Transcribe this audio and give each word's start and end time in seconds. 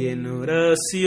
En 0.00 0.26
oración 0.26 1.00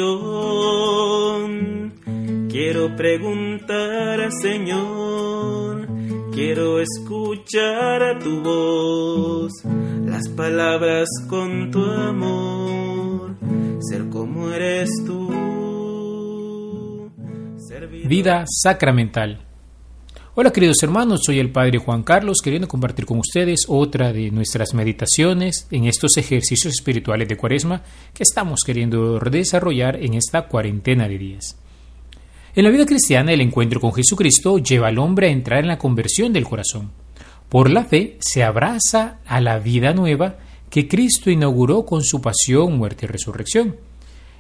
quiero 2.50 2.96
preguntar 2.98 4.20
al 4.20 4.32
Señor, 4.42 5.88
quiero 6.34 6.80
escuchar 6.82 8.04
a 8.04 8.20
tu 8.20 8.42
voz, 8.42 9.52
las 10.06 10.28
palabras 10.30 11.08
con 11.30 11.72
tu 11.72 11.84
amor, 11.84 13.36
ser 13.80 14.10
como 14.10 14.52
eres 14.52 14.90
tú. 15.06 15.30
Vida 18.08 18.44
sacramental. 18.48 19.51
Hola 20.34 20.54
queridos 20.54 20.82
hermanos, 20.82 21.24
soy 21.26 21.40
el 21.40 21.50
Padre 21.50 21.78
Juan 21.78 22.04
Carlos 22.04 22.38
queriendo 22.42 22.70
compartir 22.70 23.06
con 23.06 23.20
ustedes 23.20 23.66
otra 23.68 24.14
de 24.14 24.32
nuestras 24.32 24.74
meditaciones 24.74 25.68
en 25.72 25.88
estos 25.88 26.16
ejercicios 26.16 26.74
espirituales 26.74 27.28
de 27.28 27.36
Cuaresma 27.36 27.84
que 28.14 28.24
estamos 28.24 28.62
queriendo 28.66 29.20
desarrollar 29.20 29.98
en 29.98 30.14
esta 30.14 30.44
cuarentena 30.48 31.10
de 31.10 31.18
días. 31.18 31.58
En 32.56 32.64
la 32.64 32.70
vida 32.70 32.86
cristiana 32.86 33.34
el 33.34 33.42
encuentro 33.42 33.82
con 33.82 33.92
Jesucristo 33.92 34.58
lleva 34.60 34.88
al 34.88 35.00
hombre 35.00 35.28
a 35.28 35.32
entrar 35.32 35.60
en 35.60 35.68
la 35.68 35.78
conversión 35.78 36.32
del 36.32 36.46
corazón. 36.46 36.92
Por 37.50 37.70
la 37.70 37.84
fe 37.84 38.16
se 38.22 38.42
abraza 38.42 39.20
a 39.26 39.42
la 39.42 39.60
vida 39.60 39.94
nueva 39.94 40.38
que 40.70 40.88
Cristo 40.88 41.30
inauguró 41.30 41.86
con 41.86 42.06
su 42.06 42.22
pasión, 42.22 42.78
muerte 42.78 43.06
y 43.06 43.10
resurrección. 43.10 43.76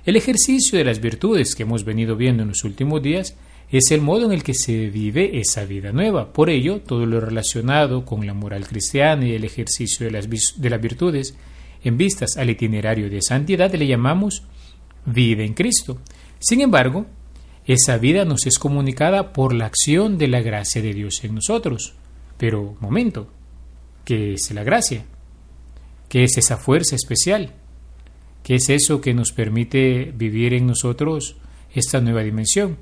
El 0.06 0.16
ejercicio 0.16 0.78
de 0.78 0.86
las 0.86 1.02
virtudes 1.02 1.54
que 1.54 1.64
hemos 1.64 1.84
venido 1.84 2.16
viendo 2.16 2.44
en 2.44 2.50
los 2.50 2.64
últimos 2.64 3.04
días 3.04 3.36
es 3.72 3.92
el 3.92 4.02
modo 4.02 4.26
en 4.26 4.34
el 4.34 4.44
que 4.44 4.54
se 4.54 4.90
vive 4.90 5.40
esa 5.40 5.66
vida 5.66 5.92
nueva. 5.92 6.34
Por 6.34 6.50
ello, 6.50 6.82
todo 6.82 7.06
lo 7.06 7.22
relacionado 7.22 8.06
con 8.06 8.26
la 8.28 8.34
moral 8.34 8.68
cristiana 8.68 9.26
y 9.26 9.34
el 9.34 9.46
ejercicio 9.46 10.06
de 10.06 10.12
las, 10.12 10.28
de 10.30 10.70
las 10.70 10.82
virtudes 10.82 11.36
en 11.84 11.98
vistas 11.98 12.38
al 12.38 12.50
itinerario 12.50 13.10
de 13.10 13.22
santidad 13.22 13.74
le 13.74 13.88
llamamos 13.88 14.44
vida 15.06 15.44
en 15.44 15.54
Cristo. 15.54 16.00
Sin 16.40 16.62
embargo, 16.62 17.06
esa 17.66 17.98
vida 17.98 18.26
nos 18.26 18.46
es 18.46 18.60
comunicada 18.60 19.34
por 19.34 19.54
la 19.54 19.68
acción 19.68 20.18
de 20.18 20.28
la 20.28 20.42
gracia 20.42 20.82
de 20.82 20.94
Dios 20.94 21.24
en 21.24 21.36
nosotros. 21.36 21.94
Pero, 22.38 22.76
momento, 22.80 23.32
¿qué 24.04 24.34
es 24.34 24.52
la 24.52 24.64
gracia? 24.64 25.06
¿Qué 26.10 26.24
es 26.24 26.38
esa 26.38 26.58
fuerza 26.58 26.96
especial? 26.96 27.54
¿Qué 28.44 28.56
es 28.56 28.70
eso 28.70 29.00
que 29.00 29.14
nos 29.14 29.32
permite 29.32 30.12
vivir 30.14 30.54
en 30.54 30.68
nosotros 30.68 31.38
esta 31.74 32.02
nueva 32.02 32.22
dimensión? 32.22 32.78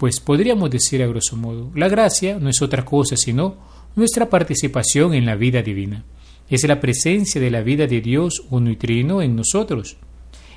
Pues 0.00 0.18
podríamos 0.18 0.70
decir 0.70 1.02
a 1.02 1.06
grosso 1.06 1.36
modo, 1.36 1.70
la 1.74 1.86
gracia 1.86 2.38
no 2.38 2.48
es 2.48 2.62
otra 2.62 2.86
cosa 2.86 3.18
sino 3.18 3.56
nuestra 3.94 4.30
participación 4.30 5.12
en 5.12 5.26
la 5.26 5.36
vida 5.36 5.60
divina. 5.60 6.06
Es 6.48 6.66
la 6.66 6.80
presencia 6.80 7.38
de 7.38 7.50
la 7.50 7.60
vida 7.60 7.86
de 7.86 8.00
Dios 8.00 8.46
uno 8.48 8.70
y 8.70 8.76
trino 8.76 9.20
en 9.20 9.36
nosotros. 9.36 9.98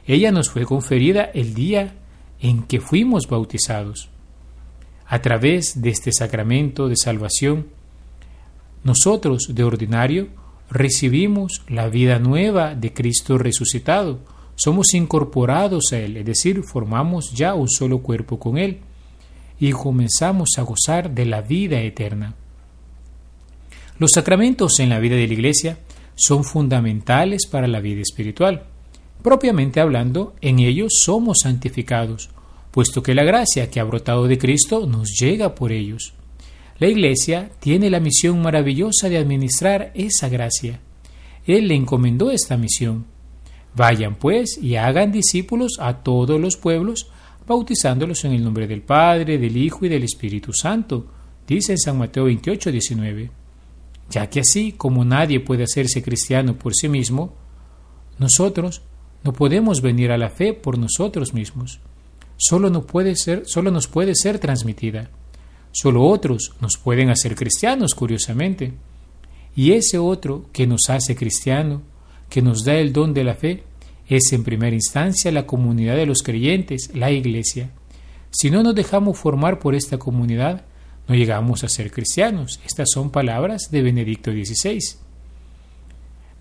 Ella 0.08 0.31
nos 0.31 0.49
fue 0.49 0.64
conferida 0.64 1.25
el 1.33 1.53
día 1.53 1.94
en 2.39 2.64
que 2.64 2.80
fuimos 2.80 3.27
bautizados. 3.27 4.08
A 5.08 5.21
través 5.21 5.81
de 5.81 5.89
este 5.89 6.14
sacramento 6.14 6.88
de 6.88 6.95
salvación, 6.95 7.67
nosotros 8.86 9.53
de 9.53 9.66
ordinario 9.66 10.30
recibimos 10.69 11.64
la 11.67 11.89
vida 11.89 12.17
nueva 12.17 12.75
de 12.75 12.94
Cristo 12.94 13.38
resucitado. 13.38 14.21
Somos 14.55 14.94
incorporados 14.94 15.91
a 15.91 15.99
Él, 15.99 16.16
es 16.16 16.25
decir, 16.25 16.64
formamos 16.64 17.33
ya 17.33 17.55
un 17.55 17.67
solo 17.67 17.97
cuerpo 17.99 18.39
con 18.39 18.58
Él 18.58 18.80
y 19.59 19.72
comenzamos 19.72 20.50
a 20.58 20.62
gozar 20.62 21.12
de 21.12 21.26
la 21.26 21.42
vida 21.42 21.80
eterna. 21.82 22.36
Los 24.00 24.12
sacramentos 24.12 24.80
en 24.80 24.90
la 24.90 25.00
vida 25.00 25.16
de 25.16 25.28
la 25.28 25.34
Iglesia 25.34 25.78
son 26.16 26.44
fundamentales 26.44 27.48
para 27.48 27.68
la 27.68 27.80
vida 27.80 28.02
espiritual. 28.02 28.64
Propiamente 29.22 29.80
hablando, 29.80 30.34
en 30.42 30.60
ellos 30.60 30.94
somos 31.04 31.40
santificados, 31.44 32.30
puesto 32.72 33.02
que 33.04 33.14
la 33.14 33.23
gracia 33.23 33.70
que 33.70 33.80
ha 33.80 33.83
brotado 33.83 34.27
de 34.27 34.38
Cristo 34.38 34.86
nos 34.88 35.17
llega 35.20 35.56
por 35.56 35.72
ellos. 35.72 36.14
La 36.80 36.88
Iglesia 36.88 37.52
tiene 37.60 37.89
la 37.89 38.00
misión 38.00 38.42
maravillosa 38.42 39.08
de 39.08 39.17
administrar 39.17 39.92
esa 39.94 40.27
gracia. 40.27 40.80
Él 41.45 41.67
le 41.67 41.76
encomendó 41.76 42.32
esta 42.32 42.58
misión. 42.58 43.06
Vayan 43.76 44.16
pues 44.16 44.58
y 44.61 44.76
hagan 44.76 45.11
discípulos 45.11 45.77
a 45.80 46.04
todos 46.04 46.39
los 46.39 46.58
pueblos, 46.58 47.08
bautizándolos 47.48 48.23
en 48.26 48.33
el 48.33 48.43
nombre 48.43 48.67
del 48.67 48.81
Padre, 48.81 49.37
del 49.37 49.58
Hijo 49.58 49.86
y 49.86 49.89
del 49.89 50.04
Espíritu 50.04 50.54
Santo, 50.54 51.08
dice 51.48 51.73
en 51.73 51.80
San 51.80 51.98
Mateo 51.98 52.26
28, 52.26 52.71
19. 52.71 53.31
Ya 54.09 54.30
que 54.30 54.42
así 54.42 54.73
como 54.73 55.04
nadie 55.05 55.39
puede 55.39 55.64
hacerse 55.64 56.03
cristiano 56.03 56.58
por 56.58 56.73
sí 56.76 56.89
mismo, 56.89 57.33
nosotros 58.20 58.82
no 59.23 59.33
podemos 59.33 59.82
venir 59.82 60.11
a 60.11 60.17
la 60.17 60.30
fe 60.30 60.53
por 60.53 60.77
nosotros 60.77 61.33
mismos. 61.33 61.80
Solo, 62.37 62.70
no 62.70 62.86
puede 62.86 63.15
ser, 63.15 63.43
solo 63.45 63.71
nos 63.71 63.87
puede 63.87 64.15
ser 64.15 64.39
transmitida. 64.39 65.09
Solo 65.71 66.03
otros 66.03 66.53
nos 66.61 66.77
pueden 66.77 67.09
hacer 67.09 67.36
cristianos, 67.36 67.95
curiosamente. 67.95 68.73
Y 69.55 69.71
ese 69.71 69.98
otro 69.98 70.45
que 70.52 70.67
nos 70.67 70.89
hace 70.89 71.15
cristiano, 71.15 71.82
que 72.30 72.42
nos 72.42 72.64
da 72.64 72.76
el 72.76 72.92
don 72.92 73.14
de 73.14 73.23
la 73.23 73.36
fe, 73.36 73.64
es 74.08 74.33
en 74.33 74.43
primera 74.43 74.75
instancia 74.75 75.31
la 75.31 75.45
comunidad 75.45 75.95
de 75.95 76.05
los 76.05 76.21
creyentes, 76.23 76.91
la 76.93 77.11
Iglesia. 77.11 77.69
Si 78.31 78.49
no 78.49 78.64
nos 78.64 78.75
dejamos 78.75 79.17
formar 79.17 79.59
por 79.59 79.75
esta 79.75 79.97
comunidad, 79.97 80.65
no 81.08 81.15
llegamos 81.15 81.64
a 81.64 81.69
ser 81.69 81.91
cristianos. 81.91 82.59
Estas 82.65 82.89
son 82.91 83.09
palabras 83.09 83.69
de 83.71 83.81
Benedicto 83.81 84.31
XVI. 84.31 84.80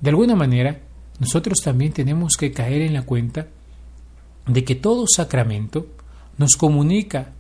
De 0.01 0.11
alguna 0.11 0.35
manera, 0.35 0.81
nosotros 1.19 1.59
también 1.63 1.93
tenemos 1.93 2.35
que 2.39 2.53
caer 2.53 2.83
en 2.83 2.95
la 2.95 3.03
cuenta 3.03 3.49
de 4.47 4.65
que 4.65 4.75
todo 4.75 5.07
sacramento 5.07 5.87
nos 6.39 6.57
comunica 6.57 7.33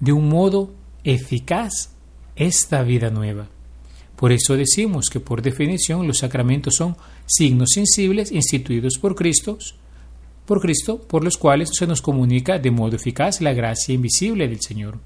de 0.00 0.12
un 0.12 0.28
modo 0.28 0.72
eficaz 1.04 1.90
esta 2.36 2.82
vida 2.82 3.10
nueva. 3.10 3.48
Por 4.18 4.32
eso 4.32 4.56
decimos 4.56 5.10
que 5.10 5.20
por 5.20 5.42
definición 5.42 6.08
los 6.08 6.18
sacramentos 6.18 6.74
son 6.74 6.96
signos 7.24 7.68
sensibles 7.72 8.32
instituidos 8.32 8.98
por 9.00 9.14
Cristo, 9.14 9.58
por 10.44 10.60
Cristo, 10.60 11.00
por 11.00 11.22
los 11.22 11.36
cuales 11.36 11.70
se 11.72 11.86
nos 11.86 12.02
comunica 12.02 12.58
de 12.58 12.72
modo 12.72 12.96
eficaz 12.96 13.40
la 13.40 13.52
gracia 13.52 13.94
invisible 13.94 14.48
del 14.48 14.60
Señor. 14.60 14.98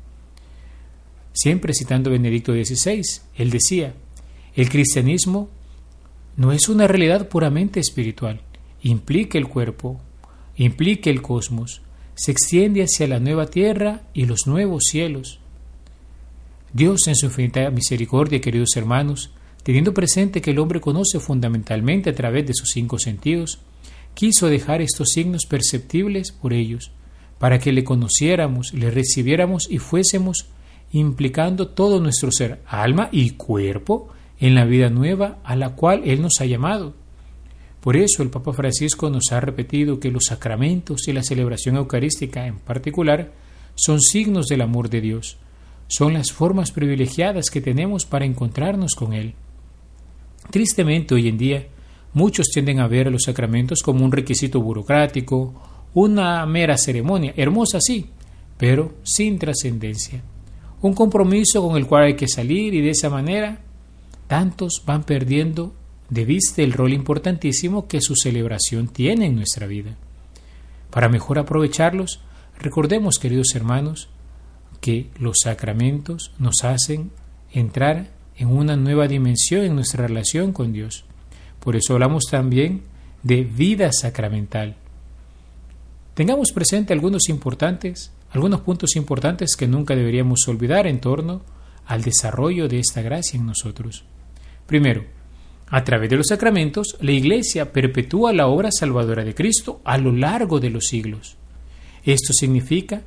Siempre 1.35 1.75
citando 1.75 2.09
Benedicto 2.09 2.55
XVI, 2.55 3.03
él 3.37 3.51
decía, 3.51 3.93
el 4.57 4.71
cristianismo 4.71 5.51
no 6.39 6.53
es 6.53 6.71
una 6.71 6.87
realidad 6.87 7.29
puramente 7.29 7.81
espiritual, 7.81 8.41
implica 8.83 9.37
el 9.37 9.47
cuerpo, 9.47 10.01
implica 10.57 11.11
el 11.11 11.21
cosmos, 11.21 11.83
se 12.15 12.33
extiende 12.33 12.83
hacia 12.83 13.09
la 13.09 13.21
nueva 13.21 13.45
tierra 13.45 14.05
y 14.15 14.25
los 14.25 14.47
nuevos 14.47 14.85
cielos. 14.91 15.39
Dios 16.73 17.01
en 17.07 17.17
su 17.17 17.27
infinita 17.27 17.71
misericordia, 17.71 18.41
queridos 18.41 18.77
hermanos, 18.77 19.31
teniendo 19.63 19.93
presente 19.93 20.41
que 20.41 20.53
el 20.53 20.59
hombre 20.59 20.81
conoce 20.81 21.21
fundamentalmente 21.21 22.11
a 22.11 22.15
través 22.15 22.47
de 22.47 22.55
sus 22.55 22.71
cinco 22.71 22.99
sentidos, 22.99 23.59
quiso 24.15 24.49
dejar 24.49 24.81
estos 24.81 25.11
signos 25.11 25.45
perceptibles 25.45 26.33
por 26.33 26.55
ellos, 26.55 26.91
para 27.39 27.59
que 27.59 27.73
le 27.73 27.85
conociéramos, 27.85 28.73
le 28.73 28.91
recibiéramos 28.91 29.71
y 29.71 29.79
fuésemos 29.79 30.47
implicando 30.93 31.69
todo 31.69 32.01
nuestro 32.01 32.31
ser, 32.33 32.61
alma 32.67 33.09
y 33.13 33.31
cuerpo, 33.31 34.09
en 34.41 34.55
la 34.55 34.65
vida 34.65 34.91
nueva 34.91 35.39
a 35.45 35.55
la 35.55 35.77
cual 35.77 36.03
Él 36.05 36.21
nos 36.21 36.41
ha 36.41 36.47
llamado. 36.47 36.95
Por 37.81 37.97
eso 37.97 38.23
el 38.23 38.31
Papa 38.31 38.53
Francisco 38.53 39.09
nos 39.11 39.31
ha 39.31 39.41
repetido 39.41 40.01
que 40.01 40.11
los 40.11 40.25
sacramentos 40.29 41.07
y 41.07 41.13
la 41.13 41.23
celebración 41.23 41.77
eucarística 41.77 42.47
en 42.47 42.59
particular 42.59 43.33
son 43.75 44.01
signos 44.01 44.47
del 44.47 44.63
amor 44.63 44.89
de 44.89 45.01
Dios, 45.01 45.39
son 45.93 46.15
las 46.15 46.33
formas 46.33 46.73
privilegiadas 46.73 47.51
que 47.51 47.61
tenemos 47.61 48.07
para 48.07 48.25
encontrarnos 48.25 48.95
con 48.95 49.13
Él. 49.13 49.35
Tristemente 50.51 51.15
hoy 51.15 51.29
en 51.29 51.37
día 51.37 51.67
muchos 52.15 52.49
tienden 52.49 52.81
a 52.81 52.89
ver 52.89 53.13
los 53.13 53.25
sacramentos 53.25 53.83
como 53.83 54.03
un 54.03 54.11
requisito 54.11 54.63
burocrático, 54.63 55.53
una 55.93 56.47
mera 56.47 56.79
ceremonia, 56.79 57.35
hermosa 57.37 57.79
sí, 57.79 58.07
pero 58.57 58.95
sin 59.03 59.39
trascendencia. 59.39 60.23
Un 60.81 60.95
compromiso 60.95 61.63
con 61.63 61.77
el 61.77 61.87
cual 61.87 62.05
hay 62.05 62.17
que 62.17 62.27
salir 62.27 62.73
y 62.73 62.81
de 62.81 62.91
esa 62.91 63.11
manera 63.11 63.61
tantos 64.29 64.83
van 64.87 65.05
perdiendo 65.05 65.75
de 66.09 66.25
vista 66.25 66.63
el 66.63 66.73
rol 66.73 66.95
importantísimo 66.95 67.87
que 67.87 68.01
su 68.01 68.15
celebración 68.17 68.89
tiene 68.89 69.27
en 69.27 69.37
nuestra 69.37 69.67
vida. 69.67 69.95
Para 70.91 71.11
mejor 71.11 71.39
aprovecharlos, 71.39 72.21
recordemos, 72.59 73.19
queridos 73.19 73.55
hermanos, 73.55 74.09
que 74.83 75.07
los 75.19 75.39
sacramentos 75.45 76.33
nos 76.39 76.65
hacen 76.65 77.13
entrar 77.53 78.11
en 78.37 78.49
una 78.49 78.77
nueva 78.77 79.07
dimensión 79.07 79.65
en 79.65 79.77
nuestra 79.77 80.07
relación 80.07 80.53
con 80.53 80.73
Dios. 80.73 81.05
Por 81.61 81.77
eso 81.77 81.95
hablamos 81.95 82.25
también 82.31 82.83
de 83.23 83.45
vida 83.45 83.91
sacramental. 83.93 84.77
Tengamos 86.15 86.51
presente 86.53 86.93
algunos 86.93 87.29
importantes, 87.29 88.11
algunos 88.33 88.61
puntos 88.63 88.97
importantes 88.97 89.55
que 89.57 89.69
nunca 89.69 89.95
deberíamos 89.95 90.41
olvidar 90.49 90.87
en 90.89 91.01
torno 91.01 91.43
al 91.87 92.03
desarrollo 92.03 92.67
de 92.69 92.81
esta 92.81 93.03
gracia 93.03 93.39
en 93.39 93.47
nosotros. 93.47 94.05
Primero, 94.67 95.05
A 95.75 95.85
través 95.85 96.11
de 96.11 96.19
los 96.19 96.27
sacramentos, 96.27 96.99
la 97.01 97.13
Iglesia 97.13 97.73
perpetúa 97.73 98.35
la 98.35 98.47
obra 98.47 98.69
salvadora 98.71 99.25
de 99.25 99.35
Cristo 99.35 99.81
a 99.85 99.97
lo 99.97 100.13
largo 100.13 100.61
de 100.61 100.69
los 100.69 100.85
siglos. 100.85 101.39
Esto 102.05 102.35
significa 102.35 103.01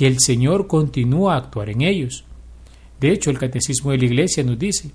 que 0.00 0.06
el 0.06 0.18
Señor 0.18 0.66
continúa 0.66 1.34
a 1.34 1.36
actuar 1.36 1.68
en 1.68 1.82
ellos. 1.82 2.24
De 3.00 3.12
hecho, 3.12 3.28
el 3.28 3.38
Catecismo 3.38 3.90
de 3.90 3.98
la 3.98 4.06
Iglesia 4.06 4.42
nos 4.42 4.58
dice 4.58 4.92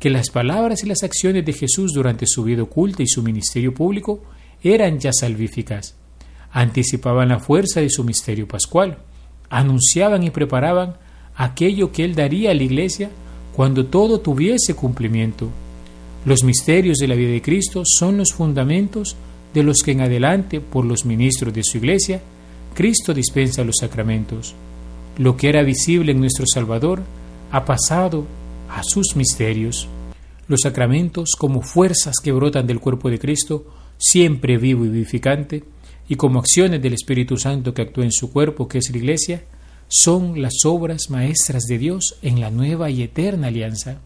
que 0.00 0.10
las 0.10 0.30
palabras 0.30 0.82
y 0.82 0.88
las 0.88 1.04
acciones 1.04 1.46
de 1.46 1.52
Jesús 1.52 1.92
durante 1.92 2.26
su 2.26 2.42
vida 2.42 2.64
oculta 2.64 3.04
y 3.04 3.06
su 3.06 3.22
ministerio 3.22 3.72
público 3.72 4.20
eran 4.60 4.98
ya 4.98 5.12
salvíficas, 5.12 5.94
anticipaban 6.50 7.28
la 7.28 7.38
fuerza 7.38 7.80
de 7.80 7.88
su 7.88 8.02
misterio 8.02 8.48
pascual, 8.48 8.98
anunciaban 9.48 10.24
y 10.24 10.30
preparaban 10.30 10.96
aquello 11.36 11.92
que 11.92 12.04
Él 12.04 12.16
daría 12.16 12.50
a 12.50 12.54
la 12.54 12.64
Iglesia 12.64 13.10
cuando 13.54 13.86
todo 13.86 14.18
tuviese 14.18 14.74
cumplimiento. 14.74 15.50
Los 16.24 16.42
misterios 16.42 16.98
de 16.98 17.06
la 17.06 17.14
vida 17.14 17.30
de 17.30 17.42
Cristo 17.42 17.84
son 17.84 18.16
los 18.16 18.32
fundamentos 18.32 19.14
de 19.54 19.62
los 19.62 19.82
que 19.84 19.92
en 19.92 20.00
adelante, 20.00 20.60
por 20.60 20.84
los 20.84 21.04
ministros 21.04 21.54
de 21.54 21.62
su 21.62 21.78
Iglesia, 21.78 22.22
Cristo 22.74 23.12
dispensa 23.12 23.64
los 23.64 23.76
sacramentos. 23.80 24.54
Lo 25.16 25.36
que 25.36 25.48
era 25.48 25.62
visible 25.62 26.12
en 26.12 26.20
nuestro 26.20 26.44
Salvador 26.46 27.02
ha 27.50 27.64
pasado 27.64 28.26
a 28.68 28.82
sus 28.82 29.16
misterios. 29.16 29.88
Los 30.46 30.60
sacramentos, 30.62 31.30
como 31.36 31.62
fuerzas 31.62 32.16
que 32.22 32.32
brotan 32.32 32.66
del 32.66 32.80
cuerpo 32.80 33.10
de 33.10 33.18
Cristo, 33.18 33.66
siempre 33.98 34.56
vivo 34.56 34.84
y 34.84 34.88
vivificante, 34.88 35.64
y 36.08 36.16
como 36.16 36.38
acciones 36.38 36.80
del 36.80 36.94
Espíritu 36.94 37.36
Santo 37.36 37.74
que 37.74 37.82
actúa 37.82 38.04
en 38.04 38.12
su 38.12 38.32
cuerpo, 38.32 38.66
que 38.66 38.78
es 38.78 38.90
la 38.90 38.96
Iglesia, 38.96 39.44
son 39.88 40.40
las 40.40 40.64
obras 40.64 41.10
maestras 41.10 41.64
de 41.64 41.78
Dios 41.78 42.16
en 42.22 42.40
la 42.40 42.50
nueva 42.50 42.90
y 42.90 43.02
eterna 43.02 43.48
alianza. 43.48 44.00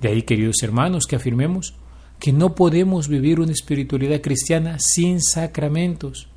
De 0.00 0.08
ahí, 0.08 0.22
queridos 0.22 0.62
hermanos, 0.62 1.06
que 1.06 1.16
afirmemos 1.16 1.74
que 2.20 2.32
no 2.32 2.54
podemos 2.54 3.08
vivir 3.08 3.40
una 3.40 3.52
espiritualidad 3.52 4.20
cristiana 4.20 4.78
sin 4.78 5.20
sacramentos. 5.20 6.28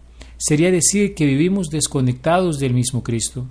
Sería 0.44 0.72
decir 0.72 1.14
que 1.14 1.28
vivimos 1.28 1.70
desconectados 1.70 2.58
del 2.58 2.74
mismo 2.74 3.04
Cristo. 3.04 3.46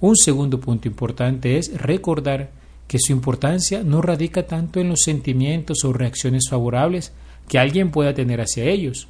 Un 0.00 0.16
segundo 0.16 0.58
punto 0.58 0.88
importante 0.88 1.58
es 1.58 1.70
recordar 1.78 2.50
que 2.88 2.96
su 2.98 3.12
importancia 3.12 3.82
no 3.82 4.00
radica 4.00 4.46
tanto 4.46 4.80
en 4.80 4.88
los 4.88 5.00
sentimientos 5.04 5.84
o 5.84 5.92
reacciones 5.92 6.48
favorables 6.48 7.12
que 7.46 7.58
alguien 7.58 7.90
pueda 7.90 8.14
tener 8.14 8.40
hacia 8.40 8.64
ellos, 8.64 9.06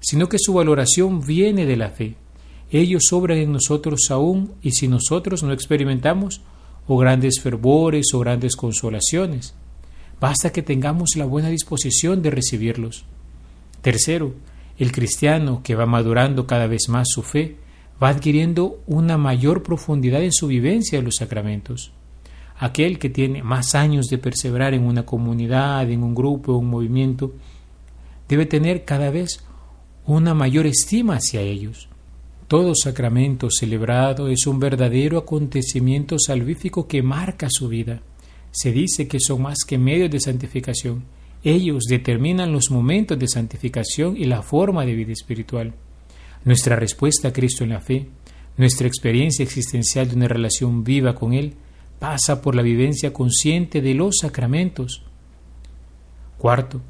sino 0.00 0.28
que 0.28 0.40
su 0.40 0.52
valoración 0.52 1.24
viene 1.24 1.66
de 1.66 1.76
la 1.76 1.90
fe. 1.90 2.16
Ellos 2.72 3.12
obran 3.12 3.38
en 3.38 3.52
nosotros 3.52 4.08
aún 4.10 4.54
y 4.60 4.72
si 4.72 4.88
nosotros 4.88 5.44
no 5.44 5.52
experimentamos 5.52 6.40
o 6.88 6.98
grandes 6.98 7.40
fervores 7.40 8.06
o 8.12 8.18
grandes 8.18 8.56
consolaciones, 8.56 9.54
basta 10.20 10.50
que 10.50 10.62
tengamos 10.62 11.10
la 11.14 11.26
buena 11.26 11.48
disposición 11.48 12.22
de 12.22 12.32
recibirlos. 12.32 13.04
Tercero, 13.82 14.34
el 14.78 14.92
cristiano 14.92 15.62
que 15.62 15.74
va 15.74 15.86
madurando 15.86 16.46
cada 16.46 16.66
vez 16.66 16.88
más 16.88 17.08
su 17.10 17.22
fe 17.22 17.56
va 18.02 18.08
adquiriendo 18.08 18.82
una 18.86 19.16
mayor 19.16 19.62
profundidad 19.62 20.22
en 20.22 20.32
su 20.32 20.48
vivencia 20.48 20.98
de 20.98 21.04
los 21.04 21.16
sacramentos. 21.16 21.92
Aquel 22.58 22.98
que 22.98 23.10
tiene 23.10 23.42
más 23.42 23.74
años 23.74 24.06
de 24.06 24.18
perseverar 24.18 24.74
en 24.74 24.84
una 24.84 25.04
comunidad, 25.04 25.88
en 25.90 26.02
un 26.02 26.14
grupo, 26.14 26.52
en 26.52 26.58
un 26.58 26.70
movimiento, 26.70 27.34
debe 28.28 28.46
tener 28.46 28.84
cada 28.84 29.10
vez 29.10 29.44
una 30.06 30.34
mayor 30.34 30.66
estima 30.66 31.16
hacia 31.16 31.40
ellos. 31.40 31.88
Todo 32.48 32.74
sacramento 32.74 33.48
celebrado 33.50 34.28
es 34.28 34.46
un 34.46 34.58
verdadero 34.58 35.18
acontecimiento 35.18 36.18
salvífico 36.18 36.86
que 36.86 37.02
marca 37.02 37.48
su 37.50 37.68
vida. 37.68 38.02
Se 38.50 38.70
dice 38.70 39.08
que 39.08 39.18
son 39.18 39.42
más 39.42 39.58
que 39.66 39.78
medios 39.78 40.10
de 40.10 40.20
santificación. 40.20 41.04
Ellos 41.44 41.84
determinan 41.84 42.52
los 42.52 42.70
momentos 42.70 43.18
de 43.18 43.28
santificación 43.28 44.16
y 44.16 44.24
la 44.24 44.42
forma 44.42 44.86
de 44.86 44.94
vida 44.94 45.12
espiritual. 45.12 45.74
Nuestra 46.44 46.76
respuesta 46.76 47.28
a 47.28 47.32
Cristo 47.34 47.64
en 47.64 47.70
la 47.70 47.80
fe, 47.80 48.06
nuestra 48.56 48.86
experiencia 48.86 49.42
existencial 49.42 50.08
de 50.08 50.16
una 50.16 50.28
relación 50.28 50.84
viva 50.84 51.14
con 51.14 51.34
Él, 51.34 51.52
pasa 51.98 52.40
por 52.40 52.54
la 52.54 52.62
vivencia 52.62 53.12
consciente 53.12 53.82
de 53.82 53.92
los 53.92 54.16
sacramentos. 54.22 55.02
Cuarto, 56.38 56.80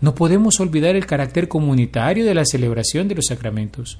no 0.00 0.14
podemos 0.16 0.58
olvidar 0.58 0.96
el 0.96 1.06
carácter 1.06 1.46
comunitario 1.46 2.24
de 2.24 2.34
la 2.34 2.44
celebración 2.44 3.06
de 3.06 3.14
los 3.14 3.26
sacramentos. 3.26 3.98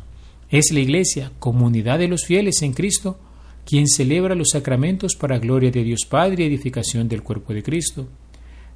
Es 0.49 0.73
la 0.73 0.81
Iglesia, 0.81 1.31
comunidad 1.39 2.01
de 2.01 2.09
los 2.09 2.25
fieles 2.25 2.63
en 2.63 2.73
Cristo, 2.73 3.21
quien 3.65 3.87
celebra 3.87 4.35
los 4.35 4.51
sacramentos 4.51 5.15
para 5.15 5.39
gloria 5.39 5.71
de 5.71 5.85
Dios 5.85 6.01
Padre 6.09 6.43
y 6.43 6.47
edificación 6.49 7.09
del 7.09 7.23
cuerpo 7.23 7.53
de 7.53 7.63
Cristo. 7.63 8.09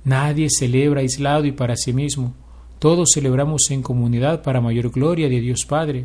Nadie 0.05 0.49
celebra 0.51 1.01
aislado 1.01 1.47
y 1.47 1.53
para 1.53 1.77
sí 1.77 1.93
mismo. 1.93 2.35
Todos 2.79 3.11
celebramos 3.15 3.71
en 3.71 3.83
comunidad 3.83 4.43
para 4.43 4.61
mayor 4.61 4.91
gloria 4.91 5.29
de 5.29 5.41
Dios 5.41 5.65
Padre. 5.67 6.05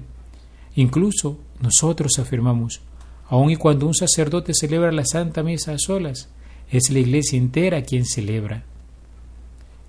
Incluso 0.76 1.38
nosotros 1.62 2.18
afirmamos, 2.20 2.82
aun 3.28 3.52
y 3.52 3.58
cuando 3.58 3.86
un 3.86 3.94
sacerdote 3.94 4.54
celebra 4.54 4.92
la 4.92 5.06
Santa 5.06 5.44
Misa 5.44 5.74
a 5.74 5.78
solas, 5.78 6.30
es 6.72 6.90
la 6.90 7.00
Iglesia 7.00 7.38
entera 7.38 7.82
quien 7.82 8.06
celebra. 8.06 8.64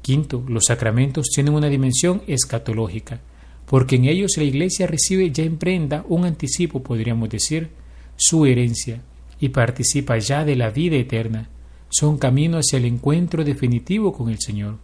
Quinto, 0.03 0.43
los 0.49 0.65
sacramentos 0.67 1.29
tienen 1.33 1.55
una 1.55 1.69
dimensión 1.69 2.23
escatológica, 2.27 3.21
porque 3.67 3.97
en 3.97 4.07
ellos 4.07 4.33
la 4.37 4.43
Iglesia 4.43 4.87
recibe 4.87 5.31
ya 5.31 5.45
en 5.45 5.59
prenda 5.59 6.05
un 6.09 6.25
anticipo, 6.25 6.83
podríamos 6.83 7.29
decir, 7.29 7.71
su 8.17 8.47
herencia, 8.47 9.03
y 9.39 9.51
participa 9.51 10.19
ya 10.19 10.45
de 10.45 10.57
la 10.57 10.71
vida 10.71 10.97
eterna. 10.97 11.49
Son 11.91 12.19
camino 12.19 12.59
hacia 12.59 12.79
el 12.79 12.87
encuentro 12.87 13.45
definitivo 13.45 14.13
con 14.13 14.31
el 14.31 14.39
Señor. 14.41 14.79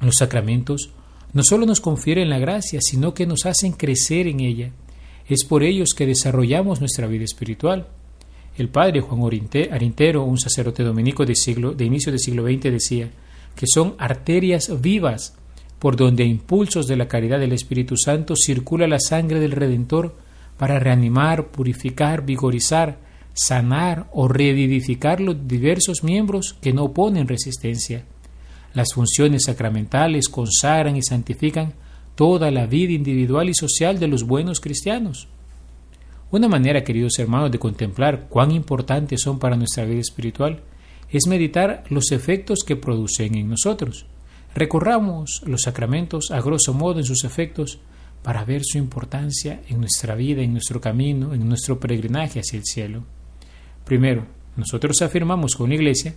Los 0.00 0.16
sacramentos 0.18 0.90
no 1.32 1.42
solo 1.42 1.64
nos 1.64 1.80
confieren 1.80 2.28
la 2.28 2.38
gracia, 2.38 2.80
sino 2.82 3.14
que 3.14 3.26
nos 3.26 3.46
hacen 3.46 3.72
crecer 3.72 4.26
en 4.26 4.40
ella. 4.40 4.70
Es 5.26 5.44
por 5.44 5.62
ellos 5.62 5.94
que 5.96 6.06
desarrollamos 6.06 6.80
nuestra 6.80 7.06
vida 7.06 7.24
espiritual. 7.24 7.88
El 8.58 8.68
padre 8.68 9.00
Juan 9.00 9.22
Arintero, 9.70 10.24
un 10.24 10.38
sacerdote 10.38 10.82
dominico 10.82 11.24
de, 11.24 11.34
siglo, 11.34 11.72
de 11.72 11.86
inicio 11.86 12.12
del 12.12 12.20
siglo 12.20 12.44
XX, 12.44 12.64
decía 12.64 13.10
que 13.56 13.66
son 13.66 13.94
arterias 13.98 14.80
vivas 14.80 15.34
por 15.78 15.96
donde 15.96 16.22
a 16.22 16.26
impulsos 16.26 16.86
de 16.86 16.96
la 16.96 17.08
caridad 17.08 17.40
del 17.40 17.52
Espíritu 17.52 17.96
Santo 17.96 18.34
circula 18.36 18.86
la 18.86 19.00
sangre 19.00 19.40
del 19.40 19.52
Redentor 19.52 20.14
para 20.58 20.78
reanimar, 20.78 21.48
purificar, 21.48 22.24
vigorizar, 22.24 22.98
sanar 23.34 24.08
o 24.12 24.28
revivificar 24.28 25.20
los 25.20 25.46
diversos 25.46 26.04
miembros 26.04 26.56
que 26.60 26.72
no 26.72 26.84
oponen 26.84 27.28
resistencia. 27.28 28.04
Las 28.74 28.94
funciones 28.94 29.44
sacramentales 29.44 30.28
consagran 30.28 30.96
y 30.96 31.02
santifican 31.02 31.74
toda 32.14 32.50
la 32.50 32.66
vida 32.66 32.92
individual 32.92 33.48
y 33.48 33.54
social 33.54 33.98
de 33.98 34.08
los 34.08 34.24
buenos 34.24 34.60
cristianos. 34.60 35.28
Una 36.30 36.48
manera, 36.48 36.84
queridos 36.84 37.18
hermanos, 37.18 37.50
de 37.50 37.58
contemplar 37.58 38.26
cuán 38.28 38.52
importantes 38.52 39.20
son 39.20 39.38
para 39.38 39.56
nuestra 39.56 39.84
vida 39.84 40.00
espiritual 40.00 40.62
es 41.10 41.26
meditar 41.26 41.84
los 41.90 42.10
efectos 42.10 42.60
que 42.66 42.76
producen 42.76 43.34
en 43.34 43.50
nosotros. 43.50 44.06
Recorramos 44.54 45.42
los 45.46 45.62
sacramentos 45.62 46.30
a 46.30 46.40
grosso 46.40 46.72
modo 46.72 47.00
en 47.00 47.04
sus 47.04 47.24
efectos 47.24 47.80
para 48.22 48.44
ver 48.44 48.62
su 48.64 48.78
importancia 48.78 49.60
en 49.68 49.80
nuestra 49.80 50.14
vida, 50.14 50.42
en 50.42 50.52
nuestro 50.52 50.80
camino, 50.80 51.34
en 51.34 51.46
nuestro 51.46 51.78
peregrinaje 51.78 52.40
hacia 52.40 52.58
el 52.58 52.64
cielo. 52.64 53.04
Primero, 53.84 54.26
nosotros 54.56 55.00
afirmamos 55.02 55.54
con 55.54 55.68
la 55.68 55.76
Iglesia 55.76 56.14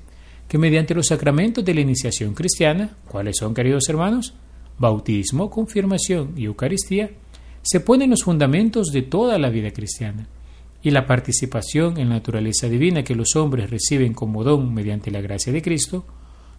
que 0.48 0.58
mediante 0.58 0.94
los 0.94 1.08
sacramentos 1.08 1.66
de 1.66 1.74
la 1.74 1.82
iniciación 1.82 2.34
cristiana, 2.34 2.98
¿cuáles 3.08 3.38
son, 3.38 3.54
queridos 3.54 3.90
hermanos? 3.90 4.34
Bautismo, 4.78 5.50
confirmación 5.50 6.34
y 6.38 6.46
Eucaristía, 6.46 7.10
se 7.62 7.80
ponen 7.80 8.12
los 8.12 8.24
fundamentos 8.24 8.92
de 8.92 9.02
toda 9.02 9.40
la 9.40 9.50
vida 9.50 9.72
cristiana 9.72 10.28
y 10.84 10.92
la 10.92 11.08
participación 11.08 11.98
en 11.98 12.10
la 12.10 12.16
naturaleza 12.16 12.70
divina 12.70 13.04
que 13.04 13.16
los 13.16 13.36
hombres 13.36 13.72
reciben 13.72 14.14
como 14.14 14.44
don 14.44 14.72
mediante 14.72 15.10
la 15.10 15.22
gracia 15.22 15.52
de 15.52 15.64
Cristo, 15.64 16.06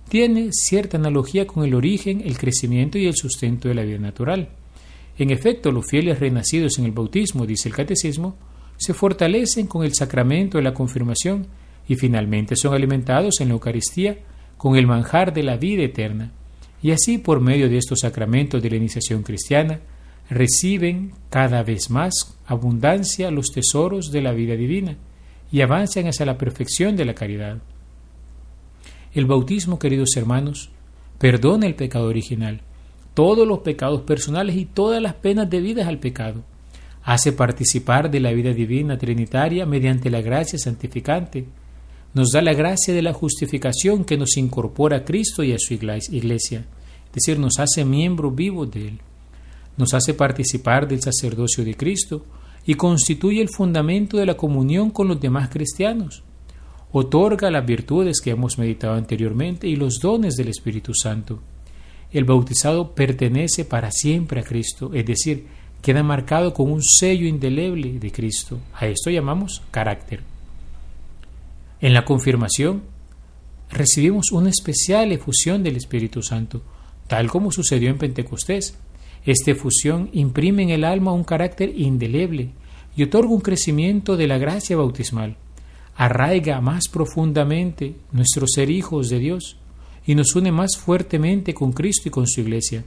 tiene 0.08 0.48
cierta 0.50 0.96
analogía 0.96 1.46
con 1.46 1.64
el 1.64 1.75
origen, 1.75 2.22
el 2.25 2.36
crecimiento 2.36 2.98
y 2.98 3.06
el 3.06 3.14
sustento 3.14 3.68
de 3.68 3.75
la 3.75 3.84
vida 3.84 3.98
natural. 3.98 4.48
En 5.18 5.30
efecto, 5.30 5.70
los 5.70 5.86
fieles 5.86 6.18
renacidos 6.18 6.78
en 6.78 6.86
el 6.86 6.92
bautismo, 6.92 7.46
dice 7.46 7.68
el 7.68 7.75
catecismo, 7.76 8.36
se 8.76 8.95
fortalecen 8.95 9.66
con 9.66 9.85
el 9.85 9.95
sacramento 9.95 10.59
de 10.59 10.64
la 10.64 10.75
confirmación 10.75 11.47
y 11.88 11.97
finalmente 11.97 12.56
son 12.56 12.75
alimentados 12.75 13.40
en 13.40 13.49
la 13.49 13.54
Eucaristía 13.54 14.18
con 14.56 14.76
el 14.76 14.87
manjar 14.87 15.33
de 15.33 15.42
la 15.42 15.56
vida 15.56 15.85
eterna. 15.85 16.33
Y 16.83 16.90
así, 16.90 17.18
por 17.18 17.40
medio 17.40 17.68
de 17.68 17.78
estos 17.78 18.00
sacramentos 18.00 18.62
de 18.62 18.71
la 18.71 18.76
iniciación 18.76 19.23
cristiana, 19.23 19.80
reciben 20.28 21.12
cada 21.30 21.62
vez 21.62 21.90
más 21.90 22.37
abundancia 22.47 23.30
los 23.30 23.50
tesoros 23.50 24.11
de 24.11 24.23
la 24.23 24.33
vida 24.33 24.56
divina 24.56 24.97
y 25.50 25.61
avanzan 25.61 26.06
hacia 26.06 26.26
la 26.26 26.38
perfección 26.38 26.97
de 26.97 27.04
la 27.04 27.14
caridad. 27.14 27.59
El 29.14 29.26
bautismo, 29.26 29.78
queridos 29.78 30.16
hermanos, 30.16 30.71
perdona 31.18 31.66
el 31.66 31.75
pecado 31.75 32.06
original, 32.06 32.61
todos 33.14 33.47
los 33.49 33.61
pecados 33.61 34.02
personales 34.02 34.56
y 34.56 34.66
todas 34.66 35.00
las 35.00 35.14
penas 35.14 35.49
debidas 35.49 35.87
al 35.87 35.99
pecado. 35.99 36.42
Hace 37.06 37.32
participar 37.32 38.10
de 38.10 38.20
la 38.20 38.32
vida 38.32 38.52
divina 38.52 38.98
trinitaria 38.98 39.64
mediante 39.64 40.10
la 40.10 40.20
gracia 40.20 40.58
santificante. 40.58 41.46
Nos 42.12 42.32
da 42.32 42.42
la 42.42 42.52
gracia 42.52 42.92
de 42.92 43.00
la 43.00 43.14
justificación 43.14 44.04
que 44.04 44.18
nos 44.18 44.36
incorpora 44.36 44.98
a 44.98 45.04
Cristo 45.04 45.42
y 45.42 45.52
a 45.52 45.58
su 45.58 45.72
iglesia 45.72 46.66
decir, 47.16 47.38
nos 47.38 47.58
hace 47.58 47.84
miembro 47.84 48.30
vivo 48.30 48.66
de 48.66 48.88
Él, 48.88 49.00
nos 49.76 49.94
hace 49.94 50.12
participar 50.14 50.86
del 50.86 51.00
sacerdocio 51.00 51.64
de 51.64 51.75
Cristo 51.75 52.26
y 52.66 52.75
constituye 52.75 53.40
el 53.40 53.48
fundamento 53.48 54.18
de 54.18 54.26
la 54.26 54.36
comunión 54.36 54.90
con 54.90 55.08
los 55.08 55.20
demás 55.20 55.48
cristianos. 55.48 56.22
Otorga 56.92 57.50
las 57.50 57.64
virtudes 57.64 58.20
que 58.20 58.30
hemos 58.30 58.58
meditado 58.58 58.94
anteriormente 58.94 59.66
y 59.66 59.76
los 59.76 59.98
dones 60.00 60.34
del 60.34 60.48
Espíritu 60.48 60.92
Santo. 60.94 61.40
El 62.12 62.25
bautizado 62.25 62.94
pertenece 62.94 63.64
para 63.64 63.90
siempre 63.90 64.40
a 64.40 64.44
Cristo, 64.44 64.90
es 64.92 65.06
decir, 65.06 65.46
queda 65.86 66.02
marcado 66.02 66.52
con 66.52 66.72
un 66.72 66.82
sello 66.82 67.28
indeleble 67.28 68.00
de 68.00 68.10
Cristo. 68.10 68.58
A 68.74 68.88
esto 68.88 69.08
llamamos 69.08 69.62
carácter. 69.70 70.20
En 71.80 71.94
la 71.94 72.04
confirmación 72.04 72.82
recibimos 73.70 74.32
una 74.32 74.50
especial 74.50 75.12
efusión 75.12 75.62
del 75.62 75.76
Espíritu 75.76 76.22
Santo, 76.22 76.60
tal 77.06 77.30
como 77.30 77.52
sucedió 77.52 77.88
en 77.88 77.98
Pentecostés. 77.98 78.76
Esta 79.24 79.52
efusión 79.52 80.10
imprime 80.12 80.64
en 80.64 80.70
el 80.70 80.82
alma 80.82 81.12
un 81.12 81.22
carácter 81.22 81.72
indeleble 81.78 82.50
y 82.96 83.04
otorga 83.04 83.30
un 83.30 83.40
crecimiento 83.40 84.16
de 84.16 84.26
la 84.26 84.38
gracia 84.38 84.76
bautismal. 84.76 85.36
Arraiga 85.94 86.60
más 86.60 86.88
profundamente 86.88 87.94
nuestro 88.10 88.48
ser 88.48 88.70
hijos 88.70 89.08
de 89.08 89.20
Dios 89.20 89.56
y 90.04 90.16
nos 90.16 90.34
une 90.34 90.50
más 90.50 90.76
fuertemente 90.76 91.54
con 91.54 91.70
Cristo 91.70 92.08
y 92.08 92.10
con 92.10 92.26
su 92.26 92.40
Iglesia. 92.40 92.82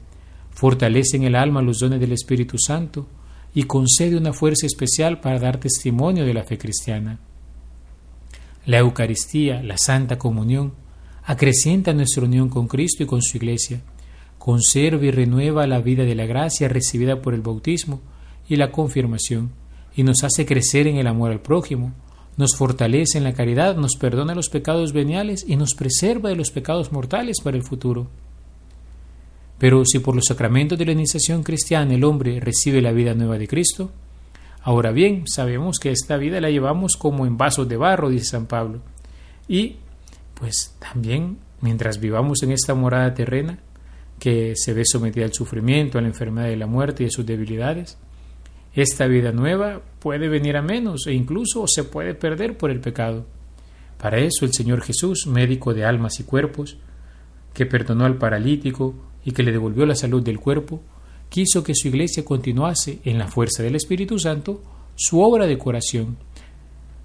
Fortalece 0.60 1.16
en 1.16 1.24
el 1.24 1.36
alma 1.36 1.62
los 1.62 1.80
dones 1.80 2.02
del 2.02 2.12
Espíritu 2.12 2.58
Santo 2.60 3.08
y 3.54 3.64
concede 3.64 4.18
una 4.18 4.34
fuerza 4.34 4.66
especial 4.66 5.22
para 5.22 5.40
dar 5.40 5.58
testimonio 5.58 6.26
de 6.26 6.34
la 6.34 6.44
fe 6.44 6.58
cristiana. 6.58 7.18
La 8.66 8.80
Eucaristía, 8.80 9.64
la 9.64 9.78
Santa 9.78 10.18
Comunión, 10.18 10.74
acrecienta 11.24 11.94
nuestra 11.94 12.26
unión 12.26 12.50
con 12.50 12.68
Cristo 12.68 13.04
y 13.04 13.06
con 13.06 13.22
su 13.22 13.38
Iglesia, 13.38 13.80
conserva 14.38 15.06
y 15.06 15.12
renueva 15.12 15.66
la 15.66 15.80
vida 15.80 16.04
de 16.04 16.16
la 16.16 16.26
gracia 16.26 16.68
recibida 16.68 17.22
por 17.22 17.34
el 17.34 17.40
bautismo 17.40 18.02
y 18.50 18.58
la 18.58 18.70
confirmación, 18.70 19.52
y 19.96 20.04
nos 20.04 20.26
hace 20.26 20.46
crecer 20.46 20.88
en 20.88 20.98
el 20.98 21.08
amor 21.08 21.32
al 21.32 21.40
prójimo, 21.40 21.94
nos 22.36 22.58
fortalece 22.58 23.18
en 23.18 23.24
la 23.24 23.34
caridad, 23.34 23.78
nos 23.78 23.96
perdona 23.96 24.36
los 24.36 24.50
pecados 24.50 24.92
veniales 24.92 25.46
y 25.48 25.56
nos 25.56 25.74
preserva 25.74 26.28
de 26.28 26.36
los 26.36 26.52
pecados 26.52 26.92
mortales 26.92 27.38
para 27.42 27.56
el 27.56 27.64
futuro. 27.64 28.10
Pero 29.60 29.84
si 29.86 30.00
por 30.00 30.16
los 30.16 30.26
sacramentos 30.26 30.80
de 30.80 30.86
la 30.86 30.94
iniciación 30.94 31.44
cristiana 31.44 31.94
el 31.94 32.06
hombre 32.06 32.40
recibe 32.40 32.82
la 32.82 32.94
vida 32.94 33.14
nueva 33.14 33.38
de 33.38 33.48
Cristo, 33.48 33.92
ahora 34.64 34.92
bien, 34.92 35.26
sabemos 35.28 35.80
que 35.80 35.92
esta 35.92 36.18
vida 36.18 36.40
la 36.40 36.50
llevamos 36.50 36.96
como 36.96 37.26
en 37.26 37.38
vasos 37.38 37.68
de 37.68 37.78
barro, 37.78 38.10
dice 38.10 38.26
San 38.26 38.46
Pablo. 38.46 38.80
Y 39.48 39.76
pues 40.34 40.76
también, 40.80 41.38
mientras 41.60 42.00
vivamos 42.00 42.42
en 42.42 42.54
esta 42.54 42.74
morada 42.74 43.14
terrena, 43.14 43.60
que 44.18 44.54
se 44.56 44.74
ve 44.74 44.84
sometida 44.86 45.26
al 45.26 45.34
sufrimiento, 45.34 45.98
a 45.98 46.02
la 46.02 46.08
enfermedad 46.08 46.50
y 46.50 46.56
la 46.56 46.68
muerte 46.68 47.04
y 47.04 47.08
a 47.08 47.12
sus 47.12 47.26
debilidades, 47.26 47.98
esta 48.74 49.08
vida 49.08 49.32
nueva 49.32 49.82
puede 50.00 50.30
venir 50.30 50.56
a 50.56 50.62
menos 50.62 51.08
e 51.08 51.14
incluso 51.14 51.66
se 51.68 51.84
puede 51.84 52.14
perder 52.14 52.58
por 52.58 52.72
el 52.72 52.80
pecado. 52.80 53.26
Para 53.98 54.20
eso 54.20 54.46
el 54.46 54.54
Señor 54.54 54.82
Jesús, 54.82 55.28
médico 55.28 55.74
de 55.74 55.84
almas 55.84 56.20
y 56.22 56.24
cuerpos, 56.24 56.78
que 57.54 57.66
perdonó 57.66 58.06
al 58.06 58.18
paralítico 58.18 58.96
y 59.30 59.32
que 59.32 59.44
le 59.44 59.52
devolvió 59.52 59.86
la 59.86 59.94
salud 59.94 60.24
del 60.24 60.40
cuerpo, 60.40 60.82
quiso 61.30 61.64
que 61.64 61.76
su 61.76 61.88
iglesia 61.88 62.26
continuase 62.26 63.00
en 63.06 63.20
la 63.20 63.28
fuerza 63.28 63.62
del 63.62 63.76
Espíritu 63.76 64.18
Santo 64.18 64.64
su 64.96 65.22
obra 65.22 65.46
de 65.46 65.60
curación, 65.60 66.18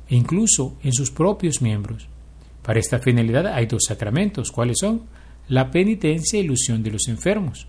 e 0.09 0.16
incluso 0.16 0.75
en 0.83 0.95
sus 0.95 1.11
propios 1.11 1.61
miembros. 1.61 2.09
Para 2.62 2.81
esta 2.81 2.99
finalidad 2.99 3.47
hay 3.49 3.66
dos 3.66 3.83
sacramentos, 3.87 4.50
¿cuáles 4.50 4.78
son? 4.81 5.02
La 5.49 5.71
penitencia 5.71 6.40
y 6.40 6.45
ilusión 6.45 6.83
de 6.83 6.93
los 6.93 7.09
enfermos. 7.09 7.66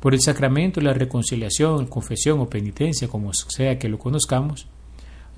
Por 0.00 0.14
el 0.14 0.22
sacramento 0.22 0.80
la 0.80 0.94
reconciliación, 0.94 1.86
confesión 1.86 2.40
o 2.40 2.48
penitencia, 2.48 3.08
como 3.08 3.32
sea 3.34 3.78
que 3.78 3.90
lo 3.90 3.98
conozcamos, 3.98 4.66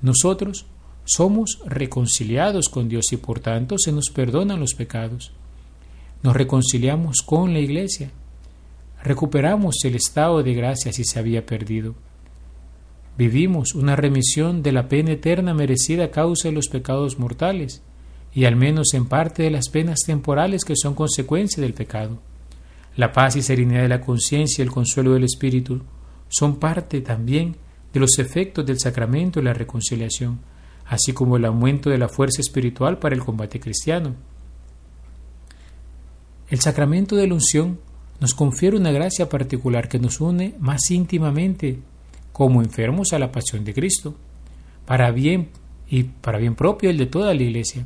nosotros 0.01 0.67
somos 1.03 1.59
reconciliados 1.65 2.69
con 2.69 2.87
Dios 2.87 3.11
y 3.11 3.17
por 3.17 3.41
tanto 3.41 3.77
se 3.77 3.91
nos 3.91 4.09
perdonan 4.09 4.61
los 4.61 4.73
pecados. 4.73 5.33
Nos 6.23 6.33
reconciliamos 6.33 7.17
con 7.25 7.51
la 7.51 7.59
Iglesia. 7.59 8.09
Recuperamos 9.03 9.75
el 9.83 9.95
estado 9.95 10.43
de 10.43 10.53
gracia 10.53 10.91
si 10.91 11.03
se 11.03 11.19
había 11.19 11.45
perdido. 11.45 11.95
Vivimos 13.17 13.73
una 13.73 13.95
remisión 13.95 14.61
de 14.61 14.71
la 14.71 14.87
pena 14.87 15.11
eterna 15.11 15.53
merecida 15.53 16.05
a 16.05 16.11
causa 16.11 16.49
de 16.49 16.53
los 16.53 16.67
pecados 16.67 17.17
mortales 17.17 17.81
y 18.33 18.45
al 18.45 18.55
menos 18.55 18.93
en 18.93 19.07
parte 19.07 19.43
de 19.43 19.49
las 19.49 19.69
penas 19.69 19.99
temporales 20.05 20.63
que 20.63 20.75
son 20.75 20.93
consecuencia 20.93 21.61
del 21.61 21.73
pecado. 21.73 22.19
La 22.95 23.11
paz 23.11 23.35
y 23.35 23.41
serenidad 23.41 23.81
de 23.81 23.87
la 23.87 24.01
conciencia 24.01 24.61
y 24.61 24.67
el 24.67 24.73
consuelo 24.73 25.13
del 25.13 25.23
espíritu 25.23 25.81
son 26.29 26.57
parte 26.59 27.01
también 27.01 27.55
de 27.93 27.99
los 27.99 28.19
efectos 28.19 28.65
del 28.65 28.79
sacramento 28.79 29.39
de 29.39 29.45
la 29.45 29.53
reconciliación, 29.53 30.39
así 30.85 31.13
como 31.13 31.37
el 31.37 31.45
aumento 31.45 31.89
de 31.89 31.97
la 31.97 32.09
fuerza 32.09 32.41
espiritual 32.41 32.99
para 32.99 33.15
el 33.15 33.23
combate 33.23 33.59
cristiano. 33.59 34.15
El 36.49 36.59
sacramento 36.59 37.15
de 37.15 37.27
la 37.27 37.33
unción 37.33 37.79
nos 38.19 38.33
confiere 38.33 38.77
una 38.77 38.91
gracia 38.91 39.29
particular 39.29 39.87
que 39.87 39.99
nos 39.99 40.19
une 40.21 40.55
más 40.59 40.89
íntimamente 40.89 41.79
como 42.33 42.61
enfermos 42.61 43.13
a 43.13 43.19
la 43.19 43.31
pasión 43.31 43.63
de 43.63 43.73
Cristo, 43.73 44.15
para 44.85 45.11
bien 45.11 45.49
y 45.89 46.03
para 46.03 46.37
bien 46.37 46.55
propio 46.55 46.89
el 46.89 46.97
de 46.97 47.05
toda 47.05 47.33
la 47.33 47.43
Iglesia. 47.43 47.85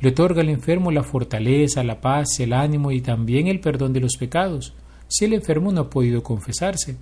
Le 0.00 0.10
otorga 0.10 0.42
al 0.42 0.50
enfermo 0.50 0.90
la 0.90 1.02
fortaleza, 1.02 1.82
la 1.82 2.00
paz, 2.00 2.40
el 2.40 2.52
ánimo 2.52 2.92
y 2.92 3.00
también 3.00 3.48
el 3.48 3.60
perdón 3.60 3.92
de 3.92 4.00
los 4.00 4.16
pecados, 4.16 4.74
si 5.08 5.24
el 5.24 5.32
enfermo 5.32 5.72
no 5.72 5.82
ha 5.82 5.90
podido 5.90 6.22
confesarse. 6.22 6.96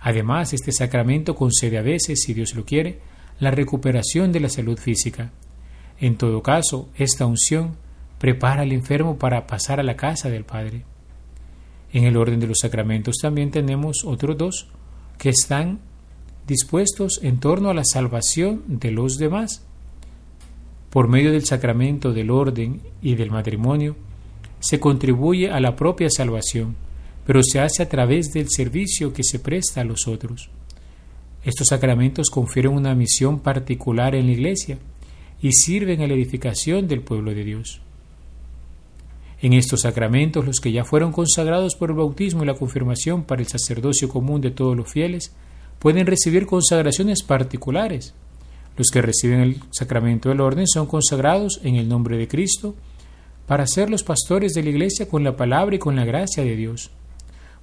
Además, 0.00 0.52
este 0.52 0.72
sacramento 0.72 1.36
concede 1.36 1.78
a 1.78 1.82
veces, 1.82 2.22
si 2.22 2.34
Dios 2.34 2.54
lo 2.54 2.64
quiere, 2.64 2.98
la 3.38 3.52
recuperación 3.52 4.32
de 4.32 4.40
la 4.40 4.48
salud 4.48 4.78
física. 4.78 5.30
En 6.00 6.16
todo 6.16 6.42
caso, 6.42 6.88
esta 6.96 7.26
unción 7.26 7.76
prepara 8.18 8.62
al 8.62 8.72
enfermo 8.72 9.16
para 9.18 9.46
pasar 9.46 9.78
a 9.78 9.84
la 9.84 9.96
casa 9.96 10.28
del 10.28 10.44
Padre. 10.44 10.84
En 11.92 12.04
el 12.04 12.16
orden 12.16 12.40
de 12.40 12.46
los 12.46 12.58
sacramentos 12.60 13.16
también 13.20 13.50
tenemos 13.50 14.04
otros 14.04 14.38
dos 14.38 14.68
que 15.18 15.28
están 15.28 15.80
dispuestos 16.46 17.20
en 17.22 17.38
torno 17.38 17.68
a 17.68 17.74
la 17.74 17.84
salvación 17.84 18.62
de 18.66 18.90
los 18.90 19.18
demás. 19.18 19.62
Por 20.90 21.08
medio 21.08 21.32
del 21.32 21.44
sacramento 21.44 22.12
del 22.12 22.30
orden 22.30 22.80
y 23.02 23.14
del 23.14 23.30
matrimonio, 23.30 23.96
se 24.58 24.80
contribuye 24.80 25.50
a 25.50 25.60
la 25.60 25.76
propia 25.76 26.08
salvación, 26.08 26.76
pero 27.26 27.42
se 27.42 27.60
hace 27.60 27.82
a 27.82 27.88
través 27.88 28.32
del 28.32 28.48
servicio 28.48 29.12
que 29.12 29.22
se 29.24 29.38
presta 29.38 29.80
a 29.82 29.84
los 29.84 30.06
otros. 30.08 30.50
Estos 31.44 31.68
sacramentos 31.68 32.30
confieren 32.30 32.72
una 32.72 32.94
misión 32.94 33.40
particular 33.40 34.14
en 34.14 34.26
la 34.26 34.32
Iglesia 34.32 34.78
y 35.40 35.52
sirven 35.52 36.00
a 36.00 36.06
la 36.06 36.14
edificación 36.14 36.86
del 36.86 37.02
pueblo 37.02 37.34
de 37.34 37.44
Dios. 37.44 37.81
En 39.42 39.52
estos 39.52 39.80
sacramentos, 39.80 40.46
los 40.46 40.60
que 40.60 40.70
ya 40.70 40.84
fueron 40.84 41.10
consagrados 41.10 41.74
por 41.74 41.90
el 41.90 41.96
bautismo 41.96 42.44
y 42.44 42.46
la 42.46 42.54
confirmación 42.54 43.24
para 43.24 43.42
el 43.42 43.48
sacerdocio 43.48 44.08
común 44.08 44.40
de 44.40 44.52
todos 44.52 44.76
los 44.76 44.90
fieles, 44.90 45.32
pueden 45.80 46.06
recibir 46.06 46.46
consagraciones 46.46 47.24
particulares, 47.24 48.14
los 48.76 48.88
que 48.90 49.02
reciben 49.02 49.40
el 49.40 49.60
sacramento 49.72 50.28
del 50.28 50.40
orden 50.40 50.68
son 50.68 50.86
consagrados 50.86 51.60
en 51.64 51.74
el 51.74 51.88
nombre 51.88 52.16
de 52.16 52.28
Cristo 52.28 52.76
para 53.46 53.66
ser 53.66 53.90
los 53.90 54.04
pastores 54.04 54.54
de 54.54 54.62
la 54.62 54.70
Iglesia 54.70 55.08
con 55.08 55.24
la 55.24 55.36
palabra 55.36 55.74
y 55.74 55.78
con 55.80 55.96
la 55.96 56.04
gracia 56.04 56.44
de 56.44 56.56
Dios. 56.56 56.90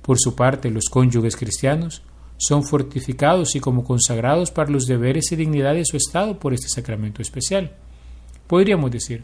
Por 0.01 0.19
su 0.19 0.35
parte, 0.35 0.69
los 0.69 0.89
cónyuges 0.89 1.35
cristianos 1.35 2.03
son 2.37 2.63
fortificados 2.63 3.55
y 3.55 3.59
como 3.59 3.83
consagrados 3.83 4.51
para 4.51 4.69
los 4.69 4.85
deberes 4.85 5.31
y 5.31 5.35
dignidad 5.35 5.73
de 5.73 5.85
su 5.85 5.97
estado 5.97 6.39
por 6.39 6.53
este 6.53 6.67
sacramento 6.69 7.21
especial. 7.21 7.71
Podríamos 8.47 8.91
decir, 8.91 9.23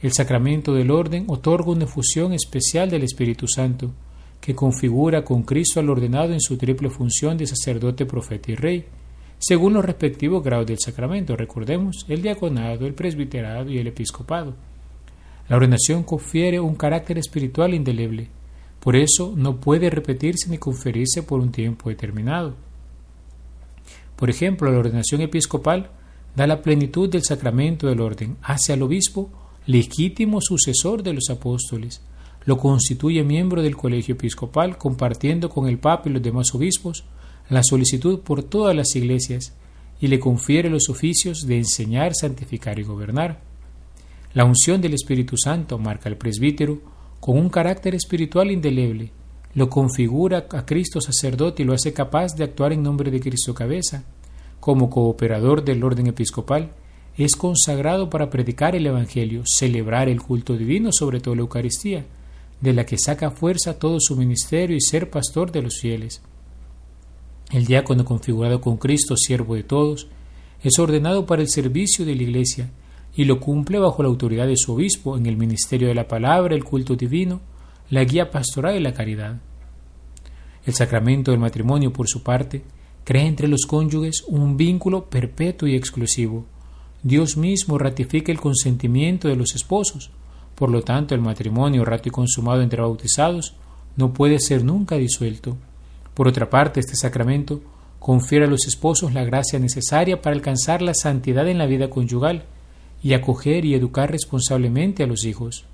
el 0.00 0.12
sacramento 0.12 0.74
del 0.74 0.90
orden 0.90 1.24
otorga 1.28 1.70
una 1.70 1.84
efusión 1.84 2.32
especial 2.32 2.90
del 2.90 3.04
Espíritu 3.04 3.46
Santo, 3.48 3.92
que 4.40 4.54
configura 4.54 5.24
con 5.24 5.42
Cristo 5.42 5.80
al 5.80 5.88
ordenado 5.88 6.32
en 6.32 6.40
su 6.40 6.58
triple 6.58 6.90
función 6.90 7.38
de 7.38 7.46
sacerdote, 7.46 8.04
profeta 8.04 8.52
y 8.52 8.54
rey, 8.54 8.84
según 9.38 9.72
los 9.72 9.84
respectivos 9.84 10.44
grados 10.44 10.66
del 10.66 10.78
sacramento. 10.78 11.36
Recordemos 11.36 12.04
el 12.08 12.20
diaconado, 12.20 12.86
el 12.86 12.94
presbiterado 12.94 13.70
y 13.70 13.78
el 13.78 13.86
episcopado. 13.86 14.54
La 15.48 15.56
ordenación 15.56 16.02
confiere 16.02 16.60
un 16.60 16.74
carácter 16.74 17.18
espiritual 17.18 17.72
indeleble, 17.74 18.28
por 18.80 18.96
eso 18.96 19.32
no 19.34 19.60
puede 19.60 19.88
repetirse 19.88 20.50
ni 20.50 20.58
conferirse 20.58 21.22
por 21.22 21.40
un 21.40 21.50
tiempo 21.50 21.88
determinado. 21.88 22.54
Por 24.16 24.28
ejemplo, 24.28 24.70
la 24.70 24.78
ordenación 24.78 25.22
episcopal 25.22 25.90
da 26.36 26.46
la 26.46 26.60
plenitud 26.60 27.08
del 27.08 27.22
sacramento 27.22 27.86
del 27.86 28.00
orden, 28.00 28.36
hace 28.42 28.74
al 28.74 28.82
obispo 28.82 29.30
legítimo 29.66 30.40
sucesor 30.40 31.02
de 31.02 31.12
los 31.12 31.30
apóstoles, 31.30 32.02
lo 32.44 32.58
constituye 32.58 33.24
miembro 33.24 33.62
del 33.62 33.76
colegio 33.76 34.14
episcopal, 34.14 34.76
compartiendo 34.76 35.48
con 35.48 35.68
el 35.68 35.78
Papa 35.78 36.08
y 36.08 36.12
los 36.12 36.22
demás 36.22 36.54
obispos 36.54 37.04
la 37.48 37.62
solicitud 37.62 38.20
por 38.20 38.42
todas 38.42 38.74
las 38.74 38.94
iglesias 38.96 39.54
y 40.00 40.08
le 40.08 40.20
confiere 40.20 40.70
los 40.70 40.88
oficios 40.88 41.46
de 41.46 41.58
enseñar, 41.58 42.12
santificar 42.14 42.78
y 42.78 42.82
gobernar. 42.82 43.40
La 44.34 44.44
unción 44.44 44.80
del 44.80 44.94
Espíritu 44.94 45.36
Santo 45.36 45.78
marca 45.78 46.08
al 46.08 46.16
presbítero 46.16 46.80
con 47.20 47.38
un 47.38 47.48
carácter 47.48 47.94
espiritual 47.94 48.50
indeleble, 48.50 49.12
lo 49.54 49.70
configura 49.70 50.46
a 50.50 50.66
Cristo 50.66 51.00
sacerdote 51.00 51.62
y 51.62 51.66
lo 51.66 51.74
hace 51.74 51.92
capaz 51.92 52.34
de 52.34 52.44
actuar 52.44 52.72
en 52.72 52.82
nombre 52.82 53.10
de 53.10 53.20
Cristo 53.20 53.54
cabeza. 53.54 54.04
Como 54.58 54.90
cooperador 54.90 55.64
del 55.64 55.84
orden 55.84 56.08
episcopal, 56.08 56.72
es 57.16 57.36
consagrado 57.36 58.10
para 58.10 58.30
predicar 58.30 58.74
el 58.74 58.86
Evangelio, 58.86 59.42
celebrar 59.46 60.08
el 60.08 60.20
culto 60.20 60.56
divino, 60.56 60.90
sobre 60.92 61.20
todo 61.20 61.34
la 61.34 61.42
Eucaristía, 61.42 62.04
de 62.60 62.72
la 62.72 62.86
que 62.86 62.98
saca 62.98 63.30
fuerza 63.30 63.78
todo 63.78 63.98
su 64.00 64.16
ministerio 64.16 64.76
y 64.76 64.80
ser 64.80 65.10
pastor 65.10 65.52
de 65.52 65.62
los 65.62 65.78
fieles. 65.78 66.22
El 67.52 67.66
diácono 67.66 68.04
configurado 68.04 68.60
con 68.60 68.78
Cristo, 68.78 69.16
siervo 69.16 69.54
de 69.54 69.62
todos, 69.62 70.08
es 70.62 70.78
ordenado 70.78 71.26
para 71.26 71.42
el 71.42 71.48
servicio 71.48 72.04
de 72.04 72.16
la 72.16 72.22
Iglesia 72.22 72.70
y 73.14 73.26
lo 73.26 73.38
cumple 73.38 73.78
bajo 73.78 74.02
la 74.02 74.08
autoridad 74.08 74.46
de 74.46 74.56
su 74.56 74.72
obispo 74.72 75.16
en 75.16 75.26
el 75.26 75.36
ministerio 75.36 75.88
de 75.88 75.94
la 75.94 76.08
palabra, 76.08 76.54
el 76.54 76.64
culto 76.64 76.96
divino, 76.96 77.40
la 77.90 78.02
guía 78.02 78.30
pastoral 78.30 78.76
y 78.76 78.80
la 78.80 78.94
caridad. 78.94 79.40
El 80.66 80.74
sacramento 80.74 81.30
del 81.30 81.38
matrimonio, 81.40 81.92
por 81.92 82.08
su 82.08 82.22
parte, 82.22 82.64
crea 83.04 83.24
entre 83.24 83.46
los 83.46 83.66
cónyuges 83.66 84.24
un 84.26 84.56
vínculo 84.56 85.04
perpetuo 85.10 85.68
y 85.68 85.76
exclusivo. 85.76 86.46
Dios 87.04 87.36
mismo 87.36 87.76
ratifica 87.76 88.32
el 88.32 88.40
consentimiento 88.40 89.28
de 89.28 89.36
los 89.36 89.54
esposos, 89.54 90.10
por 90.54 90.70
lo 90.70 90.80
tanto 90.80 91.14
el 91.14 91.20
matrimonio 91.20 91.84
rato 91.84 92.08
y 92.08 92.10
consumado 92.10 92.62
entre 92.62 92.80
bautizados 92.80 93.56
no 93.94 94.14
puede 94.14 94.38
ser 94.38 94.64
nunca 94.64 94.96
disuelto. 94.96 95.58
Por 96.14 96.28
otra 96.28 96.48
parte, 96.48 96.80
este 96.80 96.96
sacramento 96.96 97.60
confiere 97.98 98.46
a 98.46 98.48
los 98.48 98.66
esposos 98.66 99.12
la 99.12 99.22
gracia 99.22 99.58
necesaria 99.58 100.22
para 100.22 100.34
alcanzar 100.34 100.80
la 100.80 100.94
santidad 100.94 101.46
en 101.46 101.58
la 101.58 101.66
vida 101.66 101.90
conyugal 101.90 102.44
y 103.02 103.12
acoger 103.12 103.66
y 103.66 103.74
educar 103.74 104.10
responsablemente 104.10 105.02
a 105.02 105.06
los 105.06 105.26
hijos. 105.26 105.66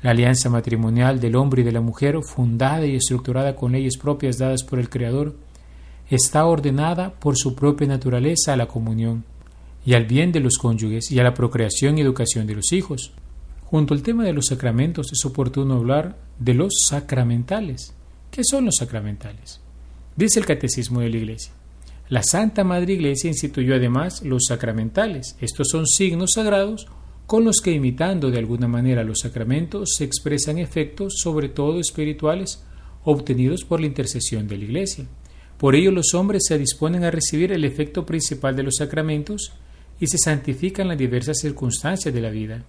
La 0.00 0.12
alianza 0.12 0.48
matrimonial 0.48 1.20
del 1.20 1.36
hombre 1.36 1.60
y 1.60 1.64
de 1.66 1.72
la 1.72 1.82
mujer, 1.82 2.18
fundada 2.22 2.86
y 2.86 2.96
estructurada 2.96 3.56
con 3.56 3.72
leyes 3.72 3.98
propias 3.98 4.38
dadas 4.38 4.64
por 4.64 4.78
el 4.78 4.88
Creador, 4.88 5.36
está 6.08 6.46
ordenada 6.46 7.12
por 7.12 7.36
su 7.36 7.54
propia 7.54 7.88
naturaleza 7.88 8.54
a 8.54 8.56
la 8.56 8.68
comunión 8.68 9.35
y 9.86 9.94
al 9.94 10.04
bien 10.04 10.32
de 10.32 10.40
los 10.40 10.58
cónyuges 10.58 11.12
y 11.12 11.20
a 11.20 11.22
la 11.22 11.32
procreación 11.32 11.96
y 11.96 12.00
educación 12.00 12.46
de 12.48 12.56
los 12.56 12.72
hijos. 12.72 13.12
Junto 13.62 13.94
al 13.94 14.02
tema 14.02 14.24
de 14.24 14.32
los 14.32 14.46
sacramentos 14.46 15.12
es 15.12 15.24
oportuno 15.24 15.74
hablar 15.74 16.18
de 16.40 16.54
los 16.54 16.72
sacramentales. 16.88 17.94
¿Qué 18.32 18.42
son 18.44 18.64
los 18.64 18.76
sacramentales? 18.76 19.60
Dice 20.16 20.40
el 20.40 20.46
Catecismo 20.46 21.00
de 21.00 21.10
la 21.10 21.16
Iglesia. 21.18 21.52
La 22.08 22.24
Santa 22.24 22.64
Madre 22.64 22.94
Iglesia 22.94 23.28
instituyó 23.28 23.76
además 23.76 24.22
los 24.22 24.46
sacramentales. 24.46 25.36
Estos 25.40 25.68
son 25.70 25.86
signos 25.86 26.32
sagrados 26.34 26.88
con 27.26 27.44
los 27.44 27.60
que 27.60 27.72
imitando 27.72 28.30
de 28.30 28.38
alguna 28.38 28.66
manera 28.66 29.04
los 29.04 29.20
sacramentos 29.20 29.94
se 29.96 30.04
expresan 30.04 30.58
efectos, 30.58 31.14
sobre 31.18 31.48
todo 31.48 31.78
espirituales, 31.78 32.64
obtenidos 33.04 33.64
por 33.64 33.80
la 33.80 33.86
intercesión 33.86 34.48
de 34.48 34.58
la 34.58 34.64
Iglesia. 34.64 35.06
Por 35.58 35.76
ello 35.76 35.92
los 35.92 36.12
hombres 36.14 36.42
se 36.46 36.58
disponen 36.58 37.04
a 37.04 37.10
recibir 37.12 37.52
el 37.52 37.64
efecto 37.64 38.04
principal 38.04 38.56
de 38.56 38.64
los 38.64 38.76
sacramentos 38.76 39.52
y 39.98 40.06
se 40.06 40.18
santifican 40.18 40.88
las 40.88 40.98
diversas 40.98 41.38
circunstancias 41.38 42.12
de 42.12 42.20
la 42.20 42.30
vida. 42.30 42.64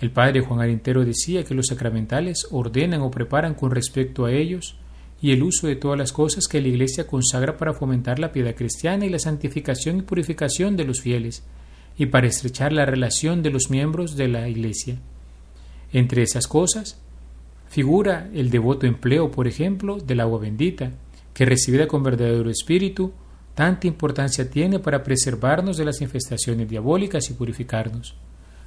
El 0.00 0.10
padre 0.10 0.40
Juan 0.40 0.60
Arintero 0.60 1.04
decía 1.04 1.44
que 1.44 1.54
los 1.54 1.66
sacramentales 1.68 2.48
ordenan 2.50 3.02
o 3.02 3.10
preparan 3.10 3.54
con 3.54 3.70
respecto 3.70 4.24
a 4.24 4.32
ellos 4.32 4.76
y 5.20 5.30
el 5.30 5.44
uso 5.44 5.68
de 5.68 5.76
todas 5.76 5.96
las 5.96 6.12
cosas 6.12 6.48
que 6.48 6.60
la 6.60 6.66
Iglesia 6.66 7.06
consagra 7.06 7.56
para 7.56 7.72
fomentar 7.72 8.18
la 8.18 8.32
piedad 8.32 8.56
cristiana 8.56 9.06
y 9.06 9.10
la 9.10 9.20
santificación 9.20 9.98
y 9.98 10.02
purificación 10.02 10.76
de 10.76 10.84
los 10.84 11.00
fieles, 11.00 11.44
y 11.96 12.06
para 12.06 12.26
estrechar 12.26 12.72
la 12.72 12.84
relación 12.84 13.42
de 13.42 13.50
los 13.50 13.70
miembros 13.70 14.16
de 14.16 14.26
la 14.26 14.48
Iglesia. 14.48 14.98
Entre 15.92 16.22
esas 16.22 16.48
cosas 16.48 16.98
figura 17.68 18.28
el 18.34 18.50
devoto 18.50 18.86
empleo, 18.86 19.30
por 19.30 19.46
ejemplo, 19.46 19.98
del 19.98 20.20
agua 20.20 20.40
bendita, 20.40 20.90
que 21.32 21.46
recibida 21.46 21.86
con 21.86 22.02
verdadero 22.02 22.50
espíritu, 22.50 23.12
tanta 23.54 23.86
importancia 23.86 24.50
tiene 24.50 24.78
para 24.78 25.02
preservarnos 25.02 25.76
de 25.76 25.84
las 25.84 26.00
infestaciones 26.00 26.68
diabólicas 26.68 27.28
y 27.30 27.34
purificarnos 27.34 28.14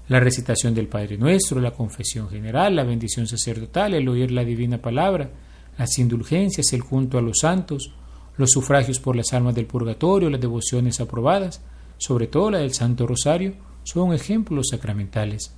la 0.07 0.19
recitación 0.19 0.75
del 0.75 0.87
Padre 0.87 1.17
Nuestro, 1.17 1.59
la 1.59 1.71
confesión 1.71 2.29
general, 2.29 2.75
la 2.75 2.83
bendición 2.83 3.25
sacerdotal, 3.25 3.95
el 3.95 4.07
oír 4.07 4.31
la 4.31 4.45
divina 4.45 4.77
palabra, 4.77 5.31
las 5.77 5.97
indulgencias, 5.97 6.73
el 6.73 6.81
junto 6.81 7.17
a 7.17 7.21
los 7.21 7.39
santos, 7.41 7.91
los 8.37 8.51
sufragios 8.51 8.99
por 8.99 9.15
las 9.15 9.33
almas 9.33 9.55
del 9.55 9.65
purgatorio, 9.65 10.29
las 10.29 10.41
devociones 10.41 10.99
aprobadas, 10.99 11.61
sobre 11.97 12.27
todo 12.27 12.51
la 12.51 12.59
del 12.59 12.73
Santo 12.73 13.07
Rosario, 13.07 13.53
son 13.83 14.13
ejemplos 14.13 14.67
sacramentales. 14.69 15.55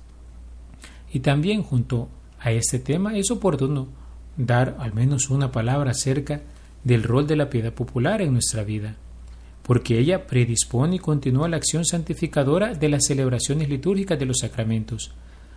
Y 1.12 1.20
también 1.20 1.62
junto 1.62 2.08
a 2.40 2.50
este 2.52 2.78
tema 2.78 3.18
es 3.18 3.30
oportuno 3.30 3.88
dar 4.36 4.76
al 4.78 4.94
menos 4.94 5.28
una 5.28 5.52
palabra 5.52 5.90
acerca 5.90 6.40
del 6.84 7.02
rol 7.02 7.26
de 7.26 7.36
la 7.36 7.50
piedad 7.50 7.72
popular 7.72 8.22
en 8.22 8.32
nuestra 8.32 8.64
vida 8.64 8.96
porque 9.68 9.98
ella 9.98 10.26
predispone 10.26 10.96
y 10.96 10.98
continúa 10.98 11.46
la 11.46 11.58
acción 11.58 11.84
santificadora 11.84 12.72
de 12.72 12.88
las 12.88 13.04
celebraciones 13.04 13.68
litúrgicas 13.68 14.18
de 14.18 14.24
los 14.24 14.38
sacramentos, 14.38 15.12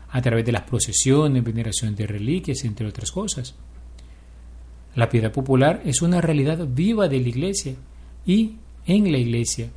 a 0.09 0.21
través 0.21 0.45
de 0.45 0.51
las 0.51 0.63
procesiones, 0.63 1.41
veneración 1.41 1.95
de 1.95 2.07
reliquias, 2.07 2.65
entre 2.65 2.85
otras 2.85 3.09
cosas. 3.09 3.55
La 4.95 5.07
piedad 5.07 5.31
popular 5.31 5.81
es 5.85 6.01
una 6.01 6.19
realidad 6.19 6.67
viva 6.67 7.07
de 7.07 7.21
la 7.21 7.29
Iglesia 7.29 7.75
y 8.25 8.55
en 8.85 9.09
la 9.13 9.17
Iglesia. 9.17 9.69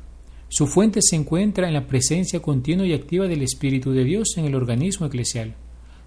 Su 0.49 0.67
fuente 0.67 0.99
se 1.01 1.15
encuentra 1.15 1.69
en 1.69 1.73
la 1.73 1.87
presencia 1.87 2.41
continua 2.41 2.85
y 2.85 2.91
activa 2.91 3.29
del 3.29 3.41
Espíritu 3.41 3.93
de 3.93 4.03
Dios 4.03 4.33
en 4.35 4.43
el 4.43 4.55
organismo 4.55 5.05
eclesial. 5.05 5.55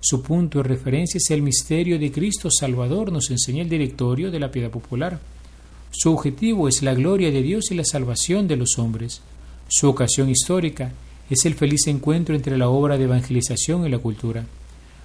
Su 0.00 0.22
punto 0.22 0.58
de 0.58 0.68
referencia 0.68 1.16
es 1.16 1.30
el 1.30 1.40
misterio 1.40 1.98
de 1.98 2.12
Cristo 2.12 2.50
Salvador, 2.50 3.10
nos 3.10 3.30
enseña 3.30 3.62
el 3.62 3.70
directorio 3.70 4.30
de 4.30 4.38
la 4.38 4.50
piedad 4.50 4.70
popular. 4.70 5.18
Su 5.90 6.12
objetivo 6.12 6.68
es 6.68 6.82
la 6.82 6.94
gloria 6.94 7.30
de 7.30 7.42
Dios 7.42 7.70
y 7.70 7.74
la 7.74 7.84
salvación 7.84 8.46
de 8.46 8.56
los 8.56 8.78
hombres. 8.78 9.22
Su 9.68 9.88
ocasión 9.88 10.28
histórica 10.28 10.92
es 11.30 11.44
el 11.44 11.54
feliz 11.54 11.86
encuentro 11.86 12.34
entre 12.34 12.58
la 12.58 12.68
obra 12.68 12.98
de 12.98 13.04
evangelización 13.04 13.86
y 13.86 13.90
la 13.90 13.98
cultura. 13.98 14.44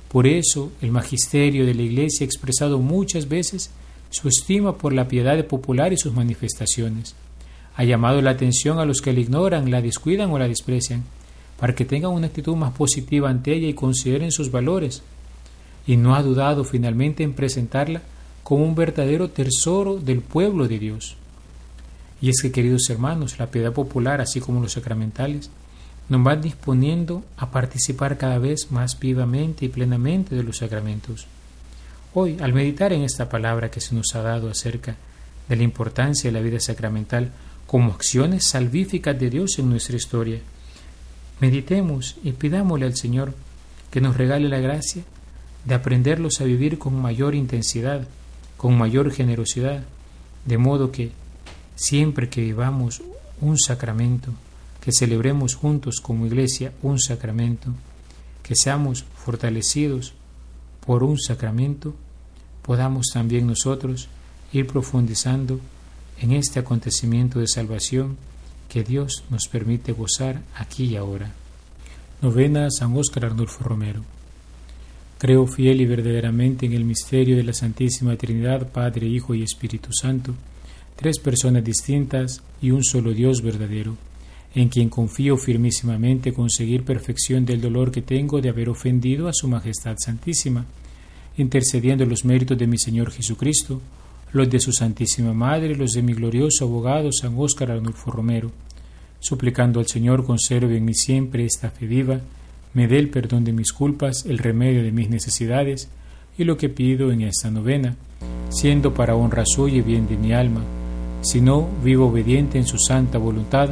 Por 0.10 0.28
eso, 0.28 0.72
el 0.82 0.92
magisterio 0.92 1.66
de 1.66 1.74
la 1.74 1.82
Iglesia 1.82 2.24
ha 2.24 2.28
expresado 2.28 2.80
muchas 2.80 3.28
veces 3.28 3.72
su 4.10 4.28
estima 4.28 4.78
por 4.78 4.94
la 4.94 5.08
piedad 5.08 5.44
popular 5.48 5.92
y 5.92 5.98
sus 5.98 6.14
manifestaciones. 6.14 7.16
Ha 7.76 7.84
llamado 7.84 8.22
la 8.22 8.32
atención 8.32 8.78
a 8.78 8.86
los 8.86 9.02
que 9.02 9.14
la 9.14 9.22
ignoran, 9.22 9.72
la 9.72 9.82
descuidan 9.82 10.30
o 10.30 10.38
la 10.38 10.48
desprecian, 10.48 11.04
para 11.60 11.74
que 11.74 11.86
tengan 11.86 12.12
una 12.12 12.28
actitud 12.28 12.56
más 12.56 12.74
positiva 12.74 13.30
ante 13.30 13.54
ella 13.54 13.68
y 13.68 13.74
consideren 13.74 14.32
sus 14.32 14.52
valores. 14.52 15.02
Y 15.88 15.98
no 15.98 16.14
ha 16.14 16.22
dudado 16.22 16.64
finalmente 16.64 17.24
en 17.24 17.34
presentarla 17.34 18.02
como 18.44 18.66
un 18.66 18.76
verdadero 18.76 19.30
tesoro 19.30 19.98
del 19.98 20.22
pueblo 20.22 20.68
de 20.68 20.80
Dios. 20.80 21.16
Y 22.22 22.30
es 22.30 22.42
que, 22.42 22.52
queridos 22.52 22.90
hermanos, 22.90 23.40
la 23.40 23.48
piedad 23.48 23.74
popular, 23.74 24.22
así 24.22 24.40
como 24.40 24.62
los 24.62 24.74
sacramentales, 24.74 25.50
nos 26.10 26.24
van 26.24 26.42
disponiendo 26.42 27.24
a 27.38 27.52
participar 27.52 28.18
cada 28.18 28.38
vez 28.38 28.72
más 28.72 29.00
vivamente 29.00 29.66
y 29.66 29.70
plenamente 29.70 30.36
de 30.36 30.44
los 30.44 30.58
sacramentos. 30.58 31.28
Hoy, 32.14 32.38
al 32.42 32.54
meditar 32.54 32.94
en 32.94 33.04
esta 33.04 33.30
palabra 33.30 33.72
que 33.72 33.82
se 33.82 33.96
nos 33.96 34.14
ha 34.14 34.22
dado 34.22 34.50
acerca 34.50 34.96
de 35.50 35.56
la 35.56 35.64
importancia 35.64 36.30
de 36.30 36.38
la 36.38 36.44
vida 36.44 36.60
sacramental 36.60 37.32
como 37.66 37.94
acciones 37.94 38.48
salvíficas 38.48 39.20
de 39.20 39.30
Dios 39.30 39.58
en 39.58 39.70
nuestra 39.70 39.96
historia, 39.96 40.40
meditemos 41.40 42.18
y 42.24 42.34
pidámosle 42.34 42.86
al 42.86 42.96
Señor 42.96 43.34
que 43.90 44.02
nos 44.02 44.16
regale 44.16 44.48
la 44.50 44.60
gracia 44.60 45.04
de 45.66 45.76
aprenderlos 45.76 46.40
a 46.42 46.44
vivir 46.44 46.78
con 46.78 47.02
mayor 47.02 47.36
intensidad, 47.36 48.08
con 48.64 48.78
mayor 48.78 49.12
generosidad, 49.12 49.84
de 50.46 50.58
modo 50.58 50.90
que 50.90 51.12
siempre 51.76 52.30
que 52.30 52.40
vivamos 52.40 53.02
un 53.42 53.60
sacramento, 53.60 54.32
que 54.80 54.94
celebremos 54.94 55.56
juntos 55.56 56.00
como 56.02 56.28
iglesia 56.28 56.72
un 56.82 56.98
sacramento, 56.98 57.72
que 58.42 58.56
seamos 58.56 59.04
fortalecidos 59.18 60.14
por 60.86 61.04
un 61.04 61.20
sacramento, 61.20 61.94
podamos 62.62 63.08
también 63.14 63.48
nosotros 63.48 64.08
ir 64.54 64.66
profundizando 64.66 65.60
en 66.22 66.32
este 66.32 66.62
acontecimiento 66.62 67.40
de 67.40 67.50
salvación 67.50 68.16
que 68.70 68.86
Dios 68.86 69.26
nos 69.30 69.50
permite 69.50 69.92
gozar 69.92 70.42
aquí 70.56 70.86
y 70.86 70.96
ahora. 70.96 71.34
Novena 72.22 72.70
San 72.72 72.96
Óscar 72.96 73.26
Arnulfo 73.26 73.62
Romero. 73.66 74.13
Creo 75.24 75.48
fiel 75.48 75.80
y 75.80 75.86
verdaderamente 75.86 76.66
en 76.66 76.74
el 76.74 76.84
misterio 76.84 77.38
de 77.38 77.44
la 77.44 77.54
Santísima 77.54 78.18
Trinidad, 78.18 78.70
Padre, 78.74 79.08
Hijo 79.08 79.34
y 79.34 79.42
Espíritu 79.42 79.94
Santo, 79.94 80.36
tres 80.98 81.18
personas 81.18 81.64
distintas 81.64 82.44
y 82.62 82.72
un 82.72 82.84
solo 82.84 83.14
Dios 83.14 83.42
verdadero, 83.42 83.96
en 84.54 84.68
quien 84.68 84.90
confío 84.90 85.38
firmísimamente 85.38 86.34
conseguir 86.34 86.84
perfección 86.84 87.46
del 87.46 87.62
dolor 87.62 87.90
que 87.90 88.02
tengo 88.02 88.42
de 88.42 88.50
haber 88.50 88.68
ofendido 88.68 89.30
a 89.30 89.34
Su 89.34 89.48
Majestad 89.48 89.96
Santísima, 89.98 90.66
intercediendo 91.38 92.06
los 92.06 92.26
méritos 92.26 92.58
de 92.58 92.68
mi 92.68 92.78
Señor 92.78 93.10
Jesucristo, 93.10 93.80
los 94.34 94.50
de 94.50 94.60
su 94.60 94.74
Santísima 94.74 95.34
Madre, 95.34 95.74
los 95.74 95.94
de 95.94 96.02
mi 96.02 96.12
glorioso 96.12 96.66
abogado 96.66 97.14
San 97.14 97.36
Óscar 97.38 97.72
Arnulfo 97.72 98.12
Romero, 98.12 98.52
suplicando 99.22 99.80
al 99.80 99.88
Señor 99.88 100.26
conserve 100.26 100.76
en 100.76 100.84
mí 100.84 100.94
siempre 100.94 101.46
esta 101.46 101.72
fe 101.72 101.86
viva, 101.86 102.20
me 102.74 102.88
dé 102.88 102.98
el 102.98 103.10
perdón 103.10 103.44
de 103.44 103.54
mis 103.54 103.72
culpas, 103.72 104.26
el 104.26 104.38
remedio 104.38 104.84
de 104.84 104.92
mis 104.92 105.10
necesidades, 105.10 105.90
y 106.38 106.44
lo 106.44 106.58
que 106.58 106.70
pido 106.70 107.12
en 107.12 107.22
esta 107.22 107.52
novena, 107.52 107.96
siendo 108.50 108.94
para 108.94 109.16
honra 109.16 109.44
suya 109.46 109.78
y 109.78 109.82
bien 109.82 110.08
de 110.08 110.18
mi 110.18 110.34
alma, 110.34 110.64
sino 111.22 111.70
vivo 111.84 112.08
obediente 112.08 112.58
en 112.58 112.66
su 112.66 112.78
santa 112.78 113.18
voluntad, 113.18 113.70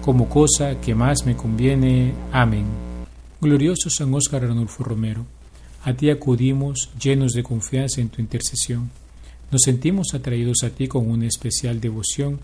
como 0.00 0.28
cosa 0.28 0.80
que 0.80 0.94
más 0.94 1.26
me 1.26 1.36
conviene. 1.36 2.12
Amén. 2.32 2.64
Glorioso 3.40 3.90
San 3.90 4.12
Óscar 4.14 4.44
Arnulfo 4.44 4.84
Romero, 4.84 5.24
a 5.82 5.92
ti 5.92 6.10
acudimos 6.10 6.90
llenos 7.00 7.32
de 7.32 7.42
confianza 7.42 8.00
en 8.00 8.08
tu 8.08 8.22
intercesión. 8.22 8.90
Nos 9.50 9.62
sentimos 9.62 10.14
atraídos 10.14 10.62
a 10.62 10.70
ti 10.70 10.88
con 10.88 11.10
una 11.10 11.26
especial 11.26 11.80
devoción 11.80 12.40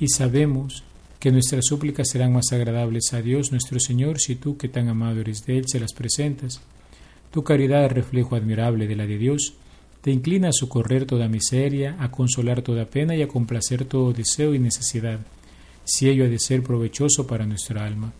y 0.00 0.08
sabemos 0.08 0.82
que 1.24 1.32
nuestras 1.32 1.64
súplicas 1.64 2.10
serán 2.10 2.34
más 2.34 2.52
agradables 2.52 3.14
a 3.14 3.22
Dios 3.22 3.50
nuestro 3.50 3.80
Señor 3.80 4.20
si 4.20 4.34
tú, 4.34 4.58
que 4.58 4.68
tan 4.68 4.88
amado 4.88 5.22
eres 5.22 5.46
de 5.46 5.56
Él, 5.56 5.64
se 5.66 5.80
las 5.80 5.94
presentas. 5.94 6.60
Tu 7.30 7.42
caridad 7.42 7.88
reflejo 7.88 8.36
admirable 8.36 8.86
de 8.86 8.94
la 8.94 9.06
de 9.06 9.16
Dios, 9.16 9.54
te 10.02 10.10
inclina 10.10 10.50
a 10.50 10.52
socorrer 10.52 11.06
toda 11.06 11.26
miseria, 11.26 11.96
a 11.98 12.10
consolar 12.10 12.60
toda 12.60 12.84
pena 12.84 13.16
y 13.16 13.22
a 13.22 13.28
complacer 13.28 13.86
todo 13.86 14.12
deseo 14.12 14.54
y 14.54 14.58
necesidad, 14.58 15.18
si 15.84 16.10
ello 16.10 16.26
ha 16.26 16.28
de 16.28 16.38
ser 16.38 16.62
provechoso 16.62 17.26
para 17.26 17.46
nuestra 17.46 17.86
alma. 17.86 18.12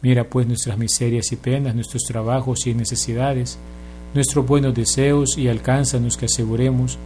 Mira 0.00 0.30
pues 0.30 0.46
nuestras 0.46 0.78
miserias 0.78 1.32
y 1.32 1.36
penas, 1.36 1.74
nuestros 1.74 2.04
trabajos 2.04 2.68
y 2.68 2.72
necesidades, 2.72 3.58
nuestros 4.14 4.46
buenos 4.46 4.76
deseos 4.76 5.36
y 5.36 5.48
alcánzanos 5.48 6.16
que 6.16 6.26
aseguremos 6.26 6.98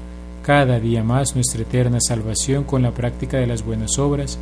cada 0.45 0.79
día 0.79 1.03
más 1.03 1.35
nuestra 1.35 1.63
eterna 1.63 2.01
salvación 2.07 2.65
con 2.65 2.83
la 2.83 2.93
práctica 2.93 3.39
de 3.39 3.47
las 3.47 3.65
buenas 3.65 3.99
obras 3.99 4.39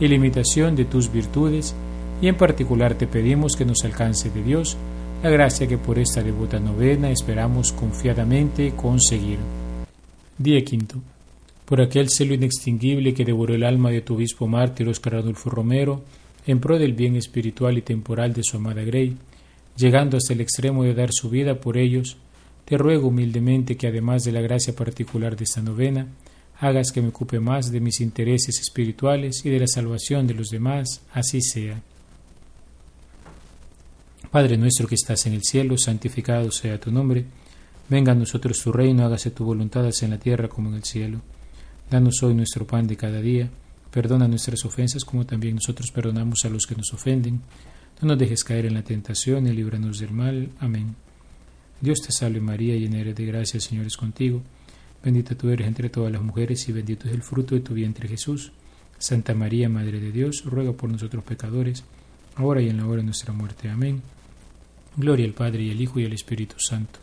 y 0.00 0.08
la 0.08 0.14
imitación 0.14 0.76
de 0.76 0.84
tus 0.84 1.12
virtudes, 1.12 1.74
y 2.20 2.28
en 2.28 2.36
particular 2.36 2.94
te 2.94 3.06
pedimos 3.06 3.56
que 3.56 3.64
nos 3.64 3.84
alcance 3.84 4.30
de 4.30 4.42
Dios 4.42 4.76
la 5.22 5.30
gracia 5.30 5.66
que 5.66 5.78
por 5.78 5.98
esta 5.98 6.22
devota 6.22 6.60
novena 6.60 7.10
esperamos 7.10 7.72
confiadamente 7.72 8.74
conseguir. 8.76 9.38
Día 10.36 10.62
quinto. 10.64 11.00
Por 11.64 11.80
aquel 11.80 12.10
celo 12.10 12.34
inextinguible 12.34 13.14
que 13.14 13.24
devoró 13.24 13.54
el 13.54 13.64
alma 13.64 13.90
de 13.90 14.02
tu 14.02 14.16
obispo 14.16 14.46
mártir 14.46 14.86
Oscar 14.88 15.14
Adolfo 15.14 15.48
Romero, 15.48 16.02
en 16.46 16.60
pro 16.60 16.78
del 16.78 16.92
bien 16.92 17.16
espiritual 17.16 17.78
y 17.78 17.82
temporal 17.82 18.34
de 18.34 18.42
su 18.44 18.58
amada 18.58 18.82
Grey, 18.82 19.16
llegando 19.76 20.18
hasta 20.18 20.34
el 20.34 20.42
extremo 20.42 20.84
de 20.84 20.92
dar 20.92 21.10
su 21.10 21.30
vida 21.30 21.54
por 21.54 21.78
ellos, 21.78 22.18
te 22.66 22.76
ruego 22.76 23.08
humildemente 23.08 23.76
que 23.76 23.86
además 23.86 24.24
de 24.24 24.32
la 24.32 24.40
gracia 24.40 24.74
particular 24.74 25.36
de 25.36 25.44
esta 25.44 25.62
novena, 25.62 26.06
hagas 26.58 26.92
que 26.92 27.02
me 27.02 27.08
ocupe 27.08 27.40
más 27.40 27.70
de 27.70 27.80
mis 27.80 28.00
intereses 28.00 28.60
espirituales 28.60 29.44
y 29.44 29.50
de 29.50 29.60
la 29.60 29.66
salvación 29.66 30.26
de 30.26 30.34
los 30.34 30.50
demás, 30.50 31.02
así 31.12 31.40
sea. 31.40 31.80
Padre 34.30 34.56
nuestro 34.56 34.88
que 34.88 34.94
estás 34.94 35.26
en 35.26 35.34
el 35.34 35.42
cielo, 35.42 35.76
santificado 35.78 36.50
sea 36.50 36.80
tu 36.80 36.90
nombre, 36.90 37.24
venga 37.88 38.12
a 38.12 38.16
nosotros 38.16 38.60
tu 38.60 38.72
reino, 38.72 39.04
hágase 39.04 39.30
tu 39.30 39.44
voluntad 39.44 39.86
así 39.86 40.04
en 40.04 40.12
la 40.12 40.18
tierra 40.18 40.48
como 40.48 40.70
en 40.70 40.76
el 40.76 40.84
cielo. 40.84 41.20
Danos 41.90 42.22
hoy 42.22 42.34
nuestro 42.34 42.66
pan 42.66 42.86
de 42.86 42.96
cada 42.96 43.20
día, 43.20 43.48
perdona 43.90 44.26
nuestras 44.26 44.64
ofensas 44.64 45.04
como 45.04 45.24
también 45.24 45.54
nosotros 45.54 45.90
perdonamos 45.92 46.44
a 46.44 46.48
los 46.48 46.66
que 46.66 46.74
nos 46.74 46.92
ofenden 46.92 47.42
no 48.00 48.08
nos 48.08 48.18
dejes 48.18 48.44
caer 48.44 48.66
en 48.66 48.74
la 48.74 48.82
tentación 48.82 49.46
y 49.46 49.52
líbranos 49.52 49.98
del 49.98 50.10
mal. 50.10 50.50
Amén. 50.60 50.96
Dios 51.80 52.00
te 52.00 52.12
salve 52.12 52.40
María, 52.40 52.76
llena 52.76 52.98
eres 52.98 53.16
de 53.16 53.26
gracia, 53.26 53.58
el 53.58 53.62
Señor 53.62 53.86
es 53.86 53.96
contigo. 53.96 54.42
Bendita 55.04 55.34
tú 55.34 55.50
eres 55.50 55.66
entre 55.66 55.90
todas 55.90 56.10
las 56.10 56.22
mujeres 56.22 56.66
y 56.66 56.72
bendito 56.72 57.06
es 57.06 57.14
el 57.14 57.22
fruto 57.22 57.54
de 57.54 57.60
tu 57.60 57.74
vientre 57.74 58.08
Jesús. 58.08 58.52
Santa 58.96 59.34
María, 59.34 59.68
Madre 59.68 60.00
de 60.00 60.10
Dios, 60.10 60.44
ruega 60.46 60.72
por 60.72 60.88
nosotros 60.88 61.22
pecadores, 61.22 61.84
ahora 62.36 62.62
y 62.62 62.70
en 62.70 62.78
la 62.78 62.86
hora 62.86 63.02
de 63.02 63.02
nuestra 63.02 63.34
muerte. 63.34 63.68
Amén. 63.68 64.00
Gloria 64.96 65.26
al 65.26 65.34
Padre 65.34 65.64
y 65.64 65.70
al 65.72 65.80
Hijo 65.80 66.00
y 66.00 66.06
al 66.06 66.14
Espíritu 66.14 66.54
Santo, 66.58 67.00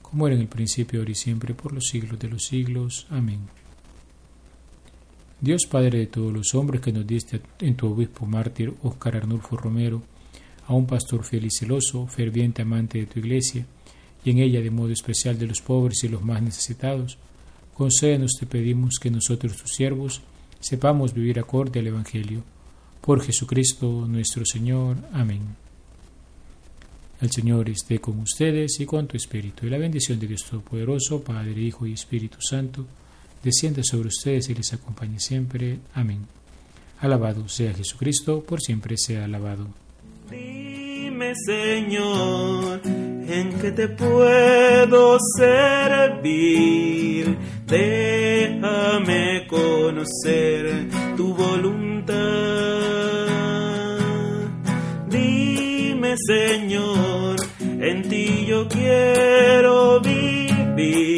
como 0.00 0.26
era 0.26 0.36
en 0.36 0.40
el 0.40 0.48
principio, 0.48 1.00
ahora 1.00 1.10
y 1.10 1.16
siempre, 1.16 1.52
por 1.52 1.74
los 1.74 1.84
siglos 1.84 2.18
de 2.18 2.28
los 2.28 2.44
siglos. 2.44 3.06
Amén. 3.10 3.40
Dios 5.38 5.66
Padre 5.66 5.98
de 5.98 6.06
todos 6.06 6.32
los 6.32 6.54
hombres 6.54 6.80
que 6.80 6.92
nos 6.92 7.06
diste 7.06 7.42
en 7.58 7.76
tu 7.76 7.88
obispo 7.88 8.24
mártir 8.24 8.72
Óscar 8.82 9.16
Arnulfo 9.16 9.58
Romero, 9.58 10.02
a 10.66 10.72
un 10.72 10.86
pastor 10.86 11.24
fiel 11.24 11.44
y 11.44 11.50
celoso, 11.50 12.06
ferviente 12.06 12.62
amante 12.62 13.00
de 13.00 13.06
tu 13.06 13.18
iglesia, 13.18 13.66
y 14.24 14.30
en 14.30 14.38
ella 14.38 14.62
de 14.62 14.70
modo 14.70 14.92
especial 14.92 15.38
de 15.38 15.46
los 15.46 15.60
pobres 15.60 16.02
y 16.04 16.08
los 16.08 16.22
más 16.22 16.40
necesitados, 16.40 17.18
concédenos 17.74 18.32
te 18.38 18.46
pedimos 18.46 18.98
que 19.00 19.10
nosotros 19.10 19.56
tus 19.56 19.72
siervos 19.72 20.22
sepamos 20.60 21.12
vivir 21.12 21.38
acorde 21.38 21.80
al 21.80 21.88
Evangelio. 21.88 22.42
Por 23.00 23.22
Jesucristo 23.22 24.06
nuestro 24.08 24.46
Señor. 24.46 24.96
Amén. 25.12 25.42
El 27.20 27.30
Señor 27.30 27.68
esté 27.68 28.00
con 28.00 28.18
ustedes 28.20 28.80
y 28.80 28.86
con 28.86 29.06
tu 29.06 29.16
Espíritu, 29.16 29.66
y 29.66 29.70
la 29.70 29.78
bendición 29.78 30.18
de 30.18 30.26
Dios 30.26 30.44
Todopoderoso, 30.44 31.22
Padre, 31.22 31.60
Hijo 31.60 31.86
y 31.86 31.92
Espíritu 31.92 32.38
Santo, 32.40 32.84
descienda 33.42 33.82
sobre 33.84 34.08
ustedes 34.08 34.48
y 34.48 34.54
les 34.54 34.72
acompañe 34.72 35.20
siempre. 35.20 35.78
Amén. 35.94 36.26
Alabado 37.00 37.48
sea 37.48 37.72
Jesucristo, 37.72 38.42
por 38.42 38.60
siempre 38.60 38.96
sea 38.96 39.24
alabado. 39.24 39.68
Dime, 40.30 41.34
Señor, 41.46 42.80
en 42.84 43.58
qué 43.60 43.70
te 43.72 43.88
puedo 43.88 45.18
servir. 45.38 47.36
Déjame 47.66 49.46
conocer 49.48 50.88
tu 51.16 51.32
voluntad. 51.34 52.14
Dime, 55.08 56.14
Señor, 56.28 57.36
en 57.60 58.02
ti 58.08 58.44
yo 58.46 58.68
quiero 58.68 60.00
vivir. 60.00 61.13